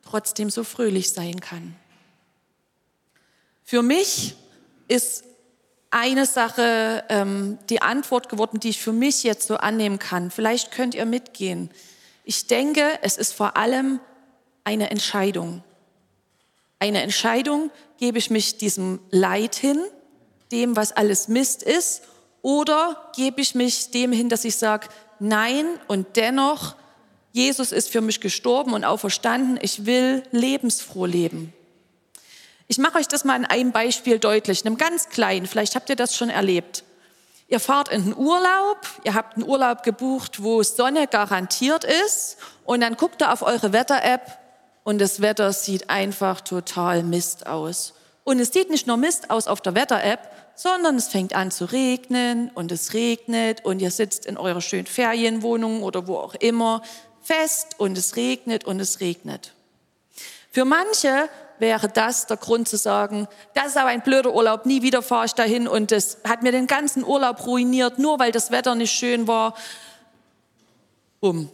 trotzdem 0.03 0.49
so 0.49 0.63
fröhlich 0.63 1.11
sein 1.11 1.39
kann? 1.39 1.75
Für 3.63 3.81
mich 3.81 4.35
ist 4.87 5.23
eine 5.89 6.25
Sache 6.25 7.03
ähm, 7.09 7.59
die 7.69 7.81
Antwort 7.81 8.29
geworden, 8.29 8.59
die 8.59 8.69
ich 8.69 8.81
für 8.81 8.93
mich 8.93 9.23
jetzt 9.23 9.47
so 9.47 9.57
annehmen 9.57 9.99
kann. 9.99 10.31
Vielleicht 10.31 10.71
könnt 10.71 10.95
ihr 10.95 11.05
mitgehen. 11.05 11.69
Ich 12.23 12.47
denke, 12.47 12.99
es 13.01 13.17
ist 13.17 13.33
vor 13.33 13.57
allem 13.57 13.99
eine 14.63 14.89
Entscheidung. 14.89 15.63
Eine 16.79 17.01
Entscheidung, 17.01 17.71
gebe 17.97 18.17
ich 18.17 18.29
mich 18.29 18.57
diesem 18.57 18.99
Leid 19.11 19.55
hin, 19.55 19.79
dem, 20.51 20.75
was 20.75 20.91
alles 20.91 21.27
Mist 21.27 21.63
ist, 21.63 22.03
oder 22.41 23.11
gebe 23.15 23.41
ich 23.41 23.55
mich 23.55 23.91
dem 23.91 24.11
hin, 24.11 24.29
dass 24.29 24.43
ich 24.43 24.57
sage, 24.57 24.89
nein 25.19 25.65
und 25.87 26.17
dennoch, 26.17 26.75
Jesus 27.31 27.71
ist 27.71 27.89
für 27.89 28.01
mich 28.01 28.19
gestorben 28.19 28.73
und 28.73 28.83
auferstanden, 28.83 29.57
ich 29.61 29.85
will 29.85 30.23
lebensfroh 30.31 31.05
leben. 31.05 31.53
Ich 32.67 32.77
mache 32.77 32.97
euch 32.97 33.07
das 33.07 33.23
mal 33.23 33.35
in 33.35 33.45
einem 33.45 33.71
Beispiel 33.71 34.19
deutlich, 34.19 34.65
einem 34.65 34.77
ganz 34.77 35.09
kleinen, 35.09 35.47
vielleicht 35.47 35.75
habt 35.75 35.89
ihr 35.89 35.95
das 35.95 36.15
schon 36.15 36.29
erlebt. 36.29 36.83
Ihr 37.53 37.59
fahrt 37.59 37.89
in 37.89 38.05
den 38.05 38.17
Urlaub, 38.17 38.79
ihr 39.03 39.13
habt 39.13 39.35
einen 39.35 39.47
Urlaub 39.47 39.83
gebucht, 39.83 40.41
wo 40.41 40.63
Sonne 40.63 41.05
garantiert 41.05 41.83
ist 41.83 42.37
und 42.65 42.81
dann 42.81 42.97
guckt 42.97 43.21
ihr 43.21 43.31
auf 43.31 43.43
eure 43.43 43.71
Wetter-App 43.71 44.39
und 44.83 44.99
das 44.99 45.21
Wetter 45.21 45.53
sieht 45.53 45.87
einfach 45.87 46.41
total 46.41 47.03
Mist 47.03 47.45
aus. 47.45 47.93
Und 48.23 48.39
es 48.39 48.51
sieht 48.51 48.71
nicht 48.71 48.87
nur 48.87 48.97
Mist 48.97 49.29
aus 49.29 49.45
auf 49.45 49.61
der 49.61 49.75
Wetter-App, 49.75 50.31
sondern 50.55 50.95
es 50.95 51.09
fängt 51.09 51.35
an 51.35 51.51
zu 51.51 51.65
regnen 51.65 52.49
und 52.55 52.71
es 52.71 52.95
regnet 52.95 53.63
und 53.63 53.83
ihr 53.83 53.91
sitzt 53.91 54.25
in 54.25 54.37
eurer 54.37 54.61
schönen 54.61 54.87
Ferienwohnung 54.87 55.83
oder 55.83 56.07
wo 56.07 56.17
auch 56.17 56.33
immer 56.33 56.81
fest 57.21 57.75
und 57.77 57.95
es 57.99 58.15
regnet 58.15 58.63
und 58.63 58.79
es 58.79 58.99
regnet. 58.99 59.53
Für 60.49 60.65
manche 60.65 61.29
wäre 61.59 61.87
das 61.87 62.27
der 62.27 62.37
Grund 62.37 62.67
zu 62.67 62.77
sagen, 62.77 63.27
das 63.53 63.67
ist 63.67 63.77
aber 63.77 63.89
ein 63.89 64.01
blöder 64.01 64.33
Urlaub, 64.33 64.65
nie 64.65 64.81
wieder 64.81 65.01
fahre 65.01 65.25
ich 65.25 65.33
dahin 65.33 65.67
und 65.67 65.91
das 65.91 66.17
hat 66.27 66.43
mir 66.43 66.51
den 66.51 66.67
ganzen 66.67 67.03
Urlaub 67.03 67.45
ruiniert, 67.45 67.99
nur 67.99 68.19
weil 68.19 68.31
das 68.31 68.51
Wetter 68.51 68.75
nicht 68.75 68.91
schön 68.91 69.27
war. 69.27 69.55
Um. 71.19 71.49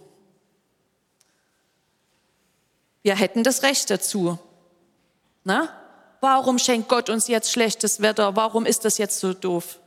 Wir 3.04 3.16
hätten 3.16 3.44
das 3.44 3.64
Recht 3.64 3.90
dazu. 3.90 4.38
Na? 5.44 5.70
warum 6.22 6.60
schenkt 6.60 6.90
Gott 6.90 7.10
uns 7.10 7.28
jetzt 7.28 7.52
schlechtes 7.52 8.02
Wetter? 8.02 8.36
Warum 8.36 8.66
ist 8.66 8.86
das 8.86 8.98
jetzt 8.98 9.20
so 9.20 9.34
doof? 9.34 9.80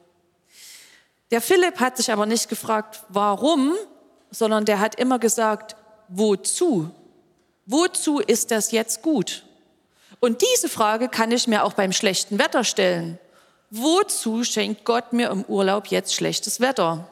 Der 1.30 1.40
Philipp 1.40 1.80
hat 1.80 1.96
sich 1.96 2.12
aber 2.12 2.26
nicht 2.26 2.48
gefragt, 2.48 3.04
warum, 3.08 3.74
sondern 4.30 4.64
der 4.64 4.80
hat 4.80 4.96
immer 4.96 5.18
gesagt, 5.18 5.76
wozu? 6.08 6.90
Wozu 7.66 8.18
ist 8.18 8.50
das 8.50 8.70
jetzt 8.72 9.02
gut? 9.02 9.44
Und 10.24 10.40
diese 10.40 10.68
Frage 10.68 11.08
kann 11.08 11.32
ich 11.32 11.48
mir 11.48 11.64
auch 11.64 11.72
beim 11.72 11.90
schlechten 11.90 12.38
Wetter 12.38 12.62
stellen. 12.62 13.18
Wozu 13.70 14.44
schenkt 14.44 14.84
Gott 14.84 15.12
mir 15.12 15.30
im 15.30 15.42
Urlaub 15.42 15.88
jetzt 15.88 16.14
schlechtes 16.14 16.60
Wetter? 16.60 17.10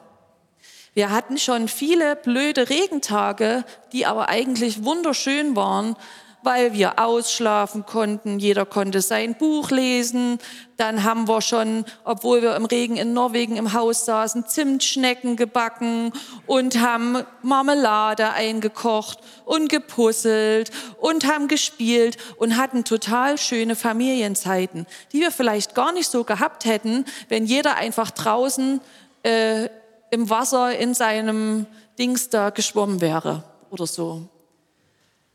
Wir 0.95 1.11
hatten 1.11 1.37
schon 1.37 1.67
viele 1.67 2.15
blöde 2.15 2.71
Regentage, 2.71 3.65
die 3.93 4.07
aber 4.07 4.29
eigentlich 4.29 4.85
wunderschön 4.85 5.57
waren, 5.57 5.97
weil 6.43 6.73
wir 6.73 6.99
ausschlafen 6.99 7.85
konnten. 7.87 8.39
Jeder 8.39 8.65
konnte 8.65 9.01
sein 9.01 9.35
Buch 9.37 9.71
lesen. 9.71 10.39
Dann 10.77 11.05
haben 11.05 11.29
wir 11.29 11.43
schon, 11.43 11.85
obwohl 12.05 12.43
wir 12.43 12.57
im 12.57 12.65
Regen 12.65 12.97
in 12.97 13.13
Norwegen 13.13 13.57
im 13.57 13.73
Haus 13.73 14.07
saßen, 14.07 14.47
Zimtschnecken 14.47 15.37
gebacken 15.37 16.13
und 16.47 16.81
haben 16.81 17.23
Marmelade 17.43 18.31
eingekocht 18.31 19.19
und 19.45 19.69
gepuzzelt 19.69 20.71
und 20.99 21.27
haben 21.27 21.49
gespielt 21.49 22.17
und 22.39 22.57
hatten 22.57 22.85
total 22.85 23.37
schöne 23.37 23.77
Familienzeiten, 23.77 24.87
die 25.13 25.21
wir 25.21 25.31
vielleicht 25.31 25.75
gar 25.75 25.93
nicht 25.93 26.09
so 26.09 26.25
gehabt 26.25 26.65
hätten, 26.65 27.05
wenn 27.29 27.45
jeder 27.45 27.77
einfach 27.77 28.11
draußen 28.11 28.81
äh, 29.23 29.69
im 30.11 30.31
Wasser 30.31 30.77
in 30.77 30.95
seinem 30.95 31.67
Dings 31.99 32.31
da 32.31 32.51
geschwommen 32.51 33.01
wäre 33.01 33.45
oder 33.71 33.87
so 33.87 34.29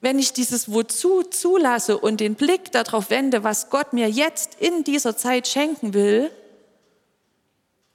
wenn 0.05 0.19
ich 0.19 0.33
dieses 0.33 0.71
Wozu 0.71 1.23
zulasse 1.23 1.97
und 1.97 2.19
den 2.19 2.35
Blick 2.35 2.71
darauf 2.71 3.09
wende, 3.09 3.43
was 3.43 3.71
Gott 3.71 3.91
mir 3.91 4.07
jetzt 4.07 4.53
in 4.59 4.83
dieser 4.83 5.17
Zeit 5.17 5.47
schenken 5.47 5.95
will, 5.95 6.29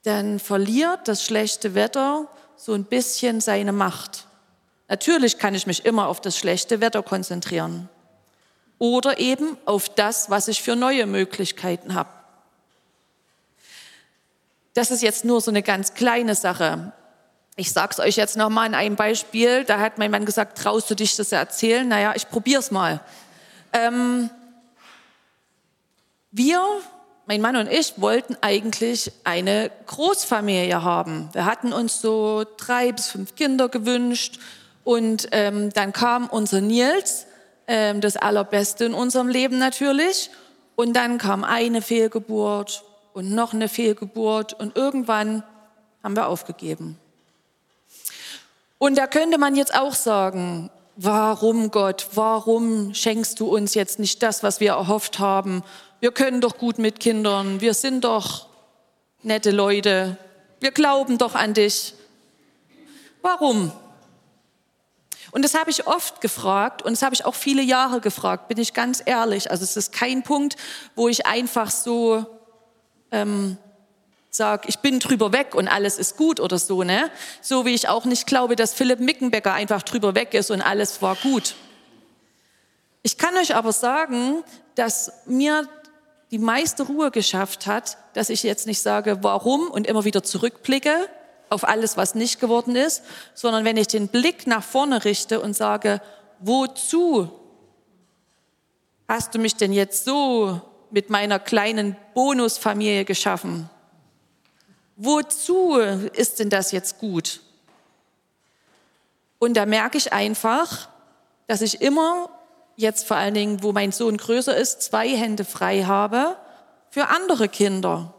dann 0.02 0.40
verliert 0.40 1.06
das 1.06 1.24
schlechte 1.24 1.76
Wetter 1.76 2.28
so 2.56 2.72
ein 2.72 2.82
bisschen 2.82 3.40
seine 3.40 3.70
Macht. 3.70 4.26
Natürlich 4.88 5.38
kann 5.38 5.54
ich 5.54 5.68
mich 5.68 5.84
immer 5.84 6.08
auf 6.08 6.20
das 6.20 6.36
schlechte 6.36 6.80
Wetter 6.80 7.04
konzentrieren 7.04 7.88
oder 8.80 9.20
eben 9.20 9.56
auf 9.64 9.88
das, 9.88 10.30
was 10.30 10.48
ich 10.48 10.62
für 10.62 10.74
neue 10.74 11.06
Möglichkeiten 11.06 11.94
habe. 11.94 12.10
Das 14.74 14.90
ist 14.90 15.02
jetzt 15.02 15.24
nur 15.24 15.40
so 15.40 15.52
eine 15.52 15.62
ganz 15.62 15.94
kleine 15.94 16.34
Sache. 16.34 16.92
Ich 17.56 17.72
sage 17.72 17.92
es 17.92 17.98
euch 17.98 18.16
jetzt 18.16 18.36
nochmal 18.36 18.66
in 18.66 18.74
einem 18.74 18.96
Beispiel. 18.96 19.64
Da 19.64 19.80
hat 19.80 19.98
mein 19.98 20.10
Mann 20.10 20.24
gesagt, 20.24 20.58
traust 20.58 20.90
du 20.90 20.94
dich 20.94 21.16
das 21.16 21.32
erzählen? 21.32 21.86
Naja, 21.86 22.12
ich 22.14 22.28
probiere 22.28 22.60
es 22.60 22.70
mal. 22.70 23.00
Ähm, 23.72 24.30
wir, 26.30 26.62
mein 27.26 27.40
Mann 27.40 27.56
und 27.56 27.70
ich, 27.70 28.00
wollten 28.00 28.36
eigentlich 28.40 29.12
eine 29.24 29.70
Großfamilie 29.86 30.82
haben. 30.82 31.28
Wir 31.32 31.44
hatten 31.44 31.72
uns 31.72 32.00
so 32.00 32.44
drei 32.56 32.92
bis 32.92 33.08
fünf 33.08 33.34
Kinder 33.34 33.68
gewünscht. 33.68 34.38
Und 34.84 35.28
ähm, 35.32 35.70
dann 35.72 35.92
kam 35.92 36.28
unser 36.28 36.60
Nils, 36.60 37.26
ähm, 37.66 38.00
das 38.00 38.16
Allerbeste 38.16 38.84
in 38.84 38.94
unserem 38.94 39.28
Leben 39.28 39.58
natürlich. 39.58 40.30
Und 40.76 40.94
dann 40.94 41.18
kam 41.18 41.44
eine 41.44 41.82
Fehlgeburt 41.82 42.84
und 43.12 43.32
noch 43.32 43.52
eine 43.52 43.68
Fehlgeburt. 43.68 44.54
Und 44.54 44.76
irgendwann 44.76 45.42
haben 46.02 46.16
wir 46.16 46.26
aufgegeben. 46.28 46.98
Und 48.82 48.96
da 48.96 49.06
könnte 49.06 49.36
man 49.36 49.56
jetzt 49.56 49.74
auch 49.74 49.92
sagen, 49.92 50.70
warum 50.96 51.70
Gott, 51.70 52.08
warum 52.14 52.94
schenkst 52.94 53.38
du 53.38 53.46
uns 53.54 53.74
jetzt 53.74 53.98
nicht 53.98 54.22
das, 54.22 54.42
was 54.42 54.58
wir 54.58 54.70
erhofft 54.70 55.18
haben? 55.18 55.62
Wir 56.00 56.12
können 56.12 56.40
doch 56.40 56.56
gut 56.56 56.78
mit 56.78 56.98
Kindern, 56.98 57.60
wir 57.60 57.74
sind 57.74 58.04
doch 58.04 58.48
nette 59.22 59.50
Leute, 59.50 60.16
wir 60.60 60.70
glauben 60.70 61.18
doch 61.18 61.34
an 61.34 61.52
dich. 61.52 61.92
Warum? 63.20 63.70
Und 65.30 65.44
das 65.44 65.52
habe 65.52 65.70
ich 65.70 65.86
oft 65.86 66.22
gefragt 66.22 66.80
und 66.80 66.92
das 66.92 67.02
habe 67.02 67.14
ich 67.14 67.26
auch 67.26 67.34
viele 67.34 67.60
Jahre 67.60 68.00
gefragt, 68.00 68.48
bin 68.48 68.56
ich 68.56 68.72
ganz 68.72 69.02
ehrlich. 69.04 69.50
Also 69.50 69.62
es 69.62 69.76
ist 69.76 69.92
kein 69.92 70.22
Punkt, 70.22 70.56
wo 70.96 71.06
ich 71.06 71.26
einfach 71.26 71.70
so 71.70 72.24
ähm, 73.12 73.58
sage, 74.30 74.68
ich 74.68 74.78
bin 74.78 75.00
drüber 75.00 75.32
weg 75.32 75.54
und 75.54 75.68
alles 75.68 75.98
ist 75.98 76.16
gut 76.16 76.40
oder 76.40 76.58
so. 76.58 76.82
Ne? 76.82 77.10
So 77.42 77.64
wie 77.64 77.74
ich 77.74 77.88
auch 77.88 78.04
nicht 78.04 78.26
glaube, 78.26 78.56
dass 78.56 78.72
Philipp 78.72 79.00
Mickenbecker 79.00 79.52
einfach 79.52 79.82
drüber 79.82 80.14
weg 80.14 80.34
ist 80.34 80.50
und 80.50 80.62
alles 80.62 81.02
war 81.02 81.16
gut. 81.16 81.54
Ich 83.02 83.18
kann 83.18 83.36
euch 83.36 83.54
aber 83.54 83.72
sagen, 83.72 84.44
dass 84.74 85.12
mir 85.26 85.68
die 86.30 86.38
meiste 86.38 86.84
Ruhe 86.84 87.10
geschafft 87.10 87.66
hat, 87.66 87.96
dass 88.14 88.30
ich 88.30 88.42
jetzt 88.42 88.66
nicht 88.66 88.80
sage, 88.82 89.18
warum 89.22 89.70
und 89.70 89.86
immer 89.86 90.04
wieder 90.04 90.22
zurückblicke, 90.22 91.08
auf 91.48 91.66
alles, 91.66 91.96
was 91.96 92.14
nicht 92.14 92.38
geworden 92.40 92.76
ist, 92.76 93.02
sondern 93.34 93.64
wenn 93.64 93.76
ich 93.76 93.88
den 93.88 94.06
Blick 94.06 94.46
nach 94.46 94.62
vorne 94.62 95.04
richte 95.04 95.40
und 95.40 95.54
sage, 95.54 96.00
wozu 96.38 97.28
hast 99.08 99.34
du 99.34 99.40
mich 99.40 99.56
denn 99.56 99.72
jetzt 99.72 100.04
so 100.04 100.60
mit 100.92 101.10
meiner 101.10 101.40
kleinen 101.40 101.96
Bonusfamilie 102.14 103.04
geschaffen? 103.04 103.68
Wozu 105.02 105.76
ist 105.76 106.38
denn 106.38 106.50
das 106.50 106.72
jetzt 106.72 106.98
gut? 106.98 107.40
Und 109.38 109.54
da 109.54 109.66
merke 109.66 109.96
ich 109.98 110.12
einfach, 110.12 110.88
dass 111.46 111.62
ich 111.62 111.80
immer, 111.80 112.28
jetzt 112.76 113.06
vor 113.06 113.16
allen 113.16 113.34
Dingen, 113.34 113.62
wo 113.62 113.72
mein 113.72 113.92
Sohn 113.92 114.16
größer 114.16 114.56
ist, 114.56 114.82
zwei 114.82 115.08
Hände 115.08 115.44
frei 115.44 115.84
habe 115.84 116.36
für 116.90 117.08
andere 117.08 117.48
Kinder 117.48 118.14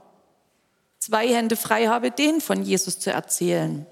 zwei 1.01 1.27
Hände 1.27 1.55
frei 1.57 1.87
habe, 1.87 2.11
den 2.11 2.39
von 2.39 2.61
Jesus 2.61 2.99
zu 2.99 3.11
erzählen. 3.11 3.85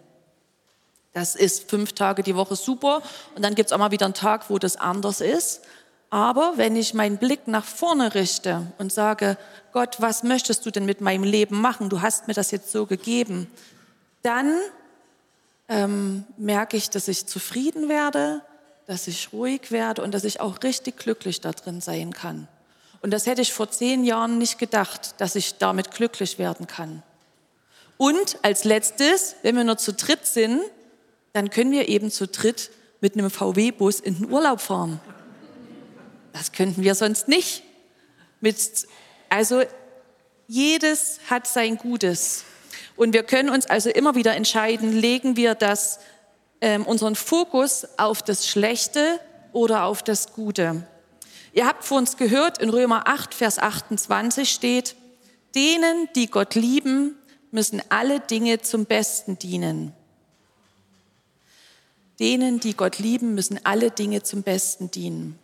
Das 1.12 1.36
ist 1.36 1.70
fünf 1.70 1.94
Tage 1.94 2.22
die 2.22 2.36
Woche 2.36 2.56
super 2.56 3.02
und 3.36 3.42
dann 3.42 3.56
gibt 3.56 3.70
es 3.70 3.74
auch 3.74 3.80
mal 3.80 3.92
wieder 3.92 4.06
einen 4.06 4.14
Tag, 4.14 4.50
wo 4.50 4.60
das 4.60 4.78
anders 4.78 5.20
ist. 5.20 5.62
Aber 6.10 6.54
wenn 6.56 6.76
ich 6.76 6.94
meinen 6.94 7.18
Blick 7.18 7.48
nach 7.48 7.66
vorne 7.66 8.16
richte 8.16 8.66
und 8.80 8.92
sage, 8.92 9.38
Gott, 9.74 9.98
was 10.00 10.24
möchtest 10.24 10.66
du 10.66 10.72
denn 10.72 10.86
mit 10.86 11.02
meinem 11.02 11.24
Leben 11.24 11.62
machen? 11.62 11.90
Du 11.90 12.02
hast 12.02 12.28
mir 12.28 12.34
das 12.34 12.52
jetzt 12.52 12.72
so 12.72 12.88
gegeben. 12.88 13.48
Dann 14.24 14.56
ähm, 15.68 16.26
merke 16.38 16.78
ich, 16.78 16.90
dass 16.90 17.08
ich 17.08 17.28
zufrieden 17.28 17.90
werde, 17.90 18.42
dass 18.88 19.08
ich 19.08 19.32
ruhig 19.32 19.72
werde 19.72 20.02
und 20.02 20.14
dass 20.14 20.24
ich 20.24 20.42
auch 20.42 20.64
richtig 20.64 20.98
glücklich 20.98 21.42
da 21.42 21.52
drin 21.52 21.80
sein 21.80 22.12
kann. 22.12 22.48
Und 23.02 23.12
das 23.12 23.28
hätte 23.28 23.44
ich 23.44 23.54
vor 23.54 23.70
zehn 23.70 24.04
Jahren 24.04 24.40
nicht 24.40 24.58
gedacht, 24.58 25.14
dass 25.20 25.36
ich 25.36 25.60
damit 25.60 25.92
glücklich 25.92 26.40
werden 26.40 26.66
kann. 26.66 27.04
Und 27.98 28.38
als 28.42 28.64
letztes, 28.64 29.36
wenn 29.44 29.56
wir 29.56 29.64
nur 29.64 29.78
zu 29.78 29.94
dritt 29.94 30.26
sind, 30.26 30.62
dann 31.34 31.50
können 31.52 31.72
wir 31.72 31.88
eben 31.88 32.10
zu 32.10 32.28
dritt 32.28 32.72
mit 33.00 33.14
einem 33.14 33.30
VW-Bus 33.30 34.00
in 34.00 34.16
den 34.16 34.32
Urlaub 34.32 34.60
fahren. 34.60 35.00
Das 36.34 36.52
könnten 36.52 36.84
wir 36.84 36.96
sonst 36.96 37.28
nicht. 37.28 37.64
Mit, 38.42 38.88
also 39.30 39.64
jedes 40.48 41.20
hat 41.30 41.48
sein 41.48 41.78
Gutes. 41.78 42.44
Und 42.96 43.14
wir 43.14 43.24
können 43.24 43.50
uns 43.50 43.66
also 43.66 43.90
immer 43.90 44.16
wieder 44.16 44.36
entscheiden, 44.36 44.92
legen 44.92 45.36
wir 45.36 45.56
das, 45.56 46.00
ähm, 46.62 46.86
unseren 46.86 47.16
Fokus 47.16 47.88
auf 47.98 48.22
das 48.22 48.48
Schlechte 48.48 49.20
oder 49.54 49.84
auf 49.86 50.04
das 50.04 50.34
Gute. 50.34 50.86
Ihr 51.54 51.66
habt 51.66 51.84
vor 51.84 51.98
uns 51.98 52.18
gehört, 52.18 52.58
in 52.60 52.70
Römer 52.70 53.08
8, 53.08 53.34
Vers 53.34 53.60
28 53.60 54.50
steht, 54.50 54.96
denen, 55.56 56.10
die 56.16 56.28
Gott 56.28 56.56
lieben, 56.56 57.16
müssen 57.52 57.82
alle 57.90 58.20
Dinge 58.20 58.62
zum 58.62 58.86
Besten 58.86 59.40
dienen. 59.40 59.94
Denen, 62.20 62.60
die 62.60 62.76
Gott 62.76 63.00
lieben, 63.00 63.34
müssen 63.34 63.60
alle 63.64 63.92
Dinge 63.92 64.24
zum 64.24 64.44
Besten 64.44 64.92
dienen. 64.92 65.40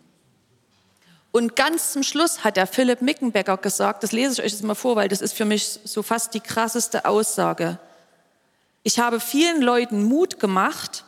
Und 1.36 1.58
ganz 1.58 1.92
zum 1.92 2.02
Schluss 2.02 2.46
hat 2.46 2.56
der 2.56 2.66
Philipp 2.66 3.02
Mickenbecker 3.02 3.58
gesagt, 3.58 4.04
das 4.04 4.14
lese 4.14 4.32
ich 4.32 4.40
euch 4.40 4.52
jetzt 4.54 4.64
mal 4.64 4.74
vor, 4.74 4.96
weil 4.96 5.10
das 5.10 5.20
ist 5.20 5.34
für 5.34 5.44
mich 5.44 5.82
so 5.84 6.02
fast 6.02 6.34
die 6.34 6.40
krasseste 6.40 7.04
Aussage. 7.04 7.78
Ich 8.84 9.00
habe 9.00 9.20
vielen 9.20 9.62
Leuten 9.62 10.06
Mut 10.06 10.40
gemacht, 10.40 11.04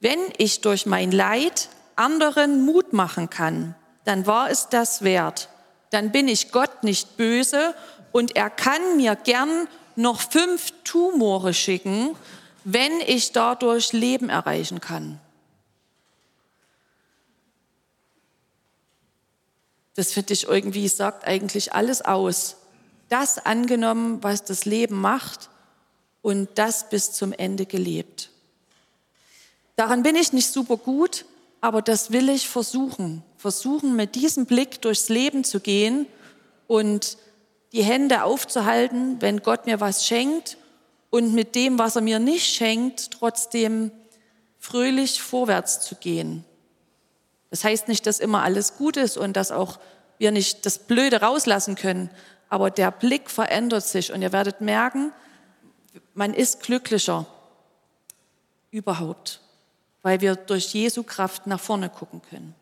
wenn 0.00 0.18
ich 0.38 0.62
durch 0.62 0.84
mein 0.84 1.12
Leid 1.12 1.68
anderen 1.94 2.64
Mut 2.64 2.92
machen 2.92 3.30
kann, 3.30 3.76
dann 4.04 4.26
war 4.26 4.50
es 4.50 4.68
das 4.68 5.02
wert. 5.02 5.48
Dann 5.90 6.10
bin 6.10 6.26
ich 6.26 6.50
Gott 6.50 6.82
nicht 6.82 7.16
böse 7.16 7.76
und 8.10 8.34
er 8.34 8.50
kann 8.50 8.96
mir 8.96 9.14
gern 9.14 9.68
noch 9.94 10.22
fünf 10.22 10.72
Tumore 10.82 11.54
schicken, 11.54 12.16
wenn 12.64 12.98
ich 13.06 13.30
dadurch 13.30 13.92
Leben 13.92 14.28
erreichen 14.28 14.80
kann. 14.80 15.20
Das 20.00 20.14
finde 20.14 20.32
ich 20.32 20.48
irgendwie, 20.48 20.88
sagt 20.88 21.26
eigentlich 21.26 21.74
alles 21.74 22.00
aus. 22.00 22.56
Das 23.10 23.36
angenommen, 23.36 24.22
was 24.22 24.44
das 24.44 24.64
Leben 24.64 24.98
macht 24.98 25.50
und 26.22 26.48
das 26.54 26.88
bis 26.88 27.12
zum 27.12 27.34
Ende 27.34 27.66
gelebt. 27.66 28.30
Daran 29.76 30.02
bin 30.02 30.16
ich 30.16 30.32
nicht 30.32 30.50
super 30.50 30.78
gut, 30.78 31.26
aber 31.60 31.82
das 31.82 32.12
will 32.12 32.30
ich 32.30 32.48
versuchen. 32.48 33.22
Versuchen, 33.36 33.94
mit 33.94 34.14
diesem 34.14 34.46
Blick 34.46 34.80
durchs 34.80 35.10
Leben 35.10 35.44
zu 35.44 35.60
gehen 35.60 36.06
und 36.66 37.18
die 37.74 37.84
Hände 37.84 38.24
aufzuhalten, 38.24 39.20
wenn 39.20 39.42
Gott 39.42 39.66
mir 39.66 39.80
was 39.80 40.06
schenkt 40.06 40.56
und 41.10 41.34
mit 41.34 41.54
dem, 41.54 41.78
was 41.78 41.96
er 41.96 42.00
mir 42.00 42.20
nicht 42.20 42.46
schenkt, 42.46 43.10
trotzdem 43.10 43.90
fröhlich 44.58 45.20
vorwärts 45.20 45.82
zu 45.82 45.94
gehen. 45.94 46.46
Das 47.50 47.64
heißt 47.64 47.88
nicht, 47.88 48.06
dass 48.06 48.20
immer 48.20 48.42
alles 48.42 48.76
gut 48.76 48.96
ist 48.96 49.16
und 49.16 49.36
dass 49.36 49.50
auch 49.50 49.78
wir 50.18 50.30
nicht 50.30 50.64
das 50.66 50.78
Blöde 50.78 51.20
rauslassen 51.20 51.74
können, 51.74 52.10
aber 52.48 52.70
der 52.70 52.90
Blick 52.90 53.30
verändert 53.30 53.84
sich 53.84 54.12
und 54.12 54.22
ihr 54.22 54.32
werdet 54.32 54.60
merken, 54.60 55.12
man 56.14 56.34
ist 56.34 56.62
glücklicher 56.62 57.26
überhaupt 58.70 59.40
weil 60.02 60.20
wir 60.20 60.36
durch 60.36 60.72
Jesu 60.72 61.02
Kraft 61.02 61.46
nach 61.46 61.60
vorne 61.60 61.88
gucken 61.88 62.22
können. 62.22 62.54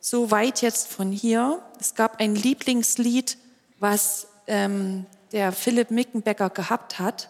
So 0.00 0.30
weit 0.30 0.62
jetzt 0.62 0.88
von 0.88 1.12
hier. 1.12 1.62
Es 1.78 1.94
gab 1.94 2.20
ein 2.20 2.34
Lieblingslied, 2.34 3.36
was 3.78 4.28
ähm, 4.46 5.06
der 5.32 5.52
Philipp 5.52 5.90
Mickenbecker 5.90 6.50
gehabt 6.50 6.98
hat. 6.98 7.28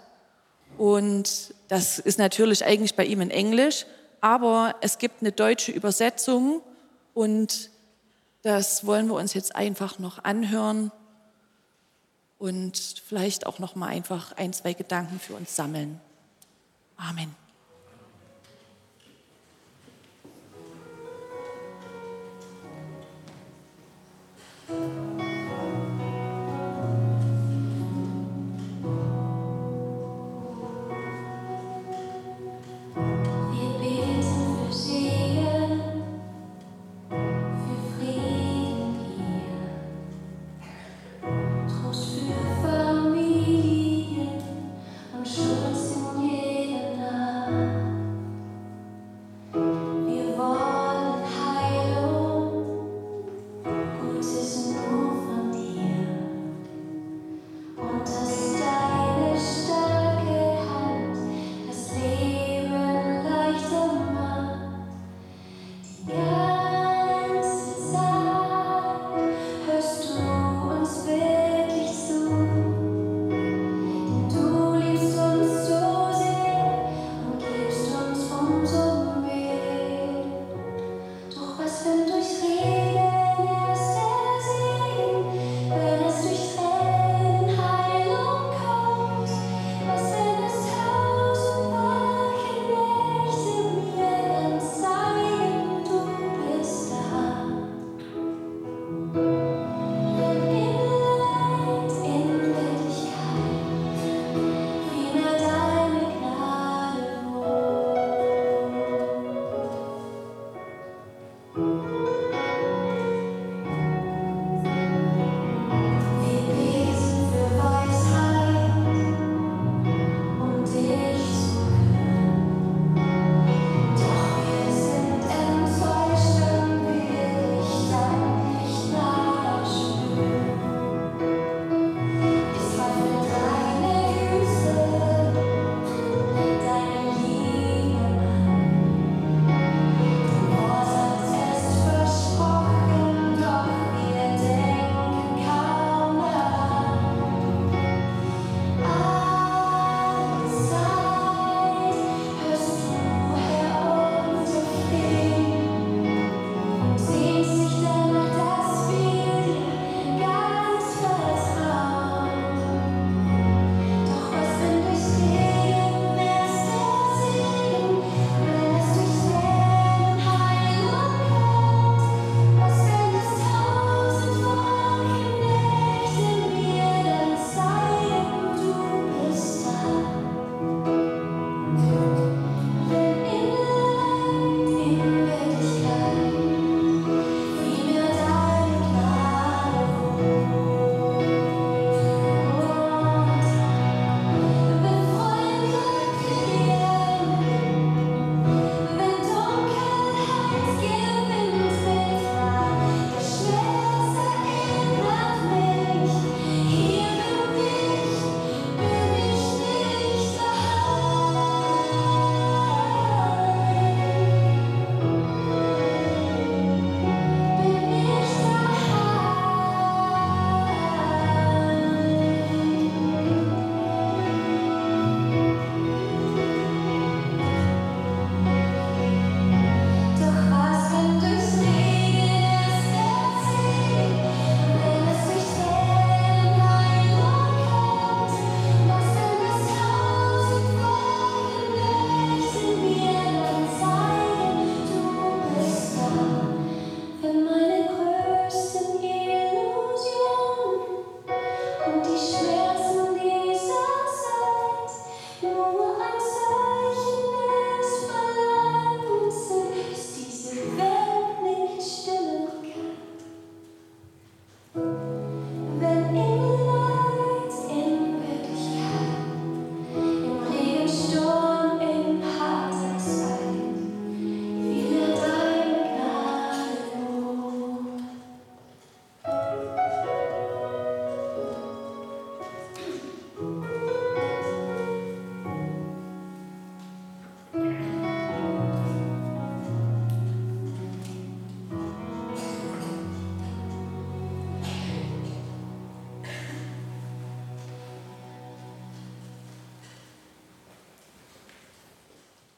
Und 0.79 1.55
das 1.69 1.99
ist 1.99 2.19
natürlich 2.19 2.65
eigentlich 2.65 2.95
bei 2.95 3.05
ihm 3.05 3.21
in 3.21 3.31
Englisch, 3.31 3.87
aber 4.21 4.77
es 4.81 4.99
gibt 4.99 5.23
eine 5.23 5.33
deutsche 5.33 5.73
Übersetzung 5.73 6.63
und 7.15 7.71
das 8.43 8.87
wollen 8.87 9.07
wir 9.09 9.15
uns 9.15 9.35
jetzt 9.35 9.55
einfach 9.55 9.99
noch 9.99 10.25
anhören 10.25 10.91
und 12.39 13.03
vielleicht 13.07 13.47
auch 13.47 13.59
noch 13.59 13.75
mal 13.75 13.89
einfach 13.89 14.33
ein, 14.33 14.53
zwei 14.53 14.73
Gedanken 14.73 15.21
für 15.21 15.35
uns 15.35 15.55
sammeln. 15.55 16.01
Amen. 16.97 17.35
Wir 24.69 25.10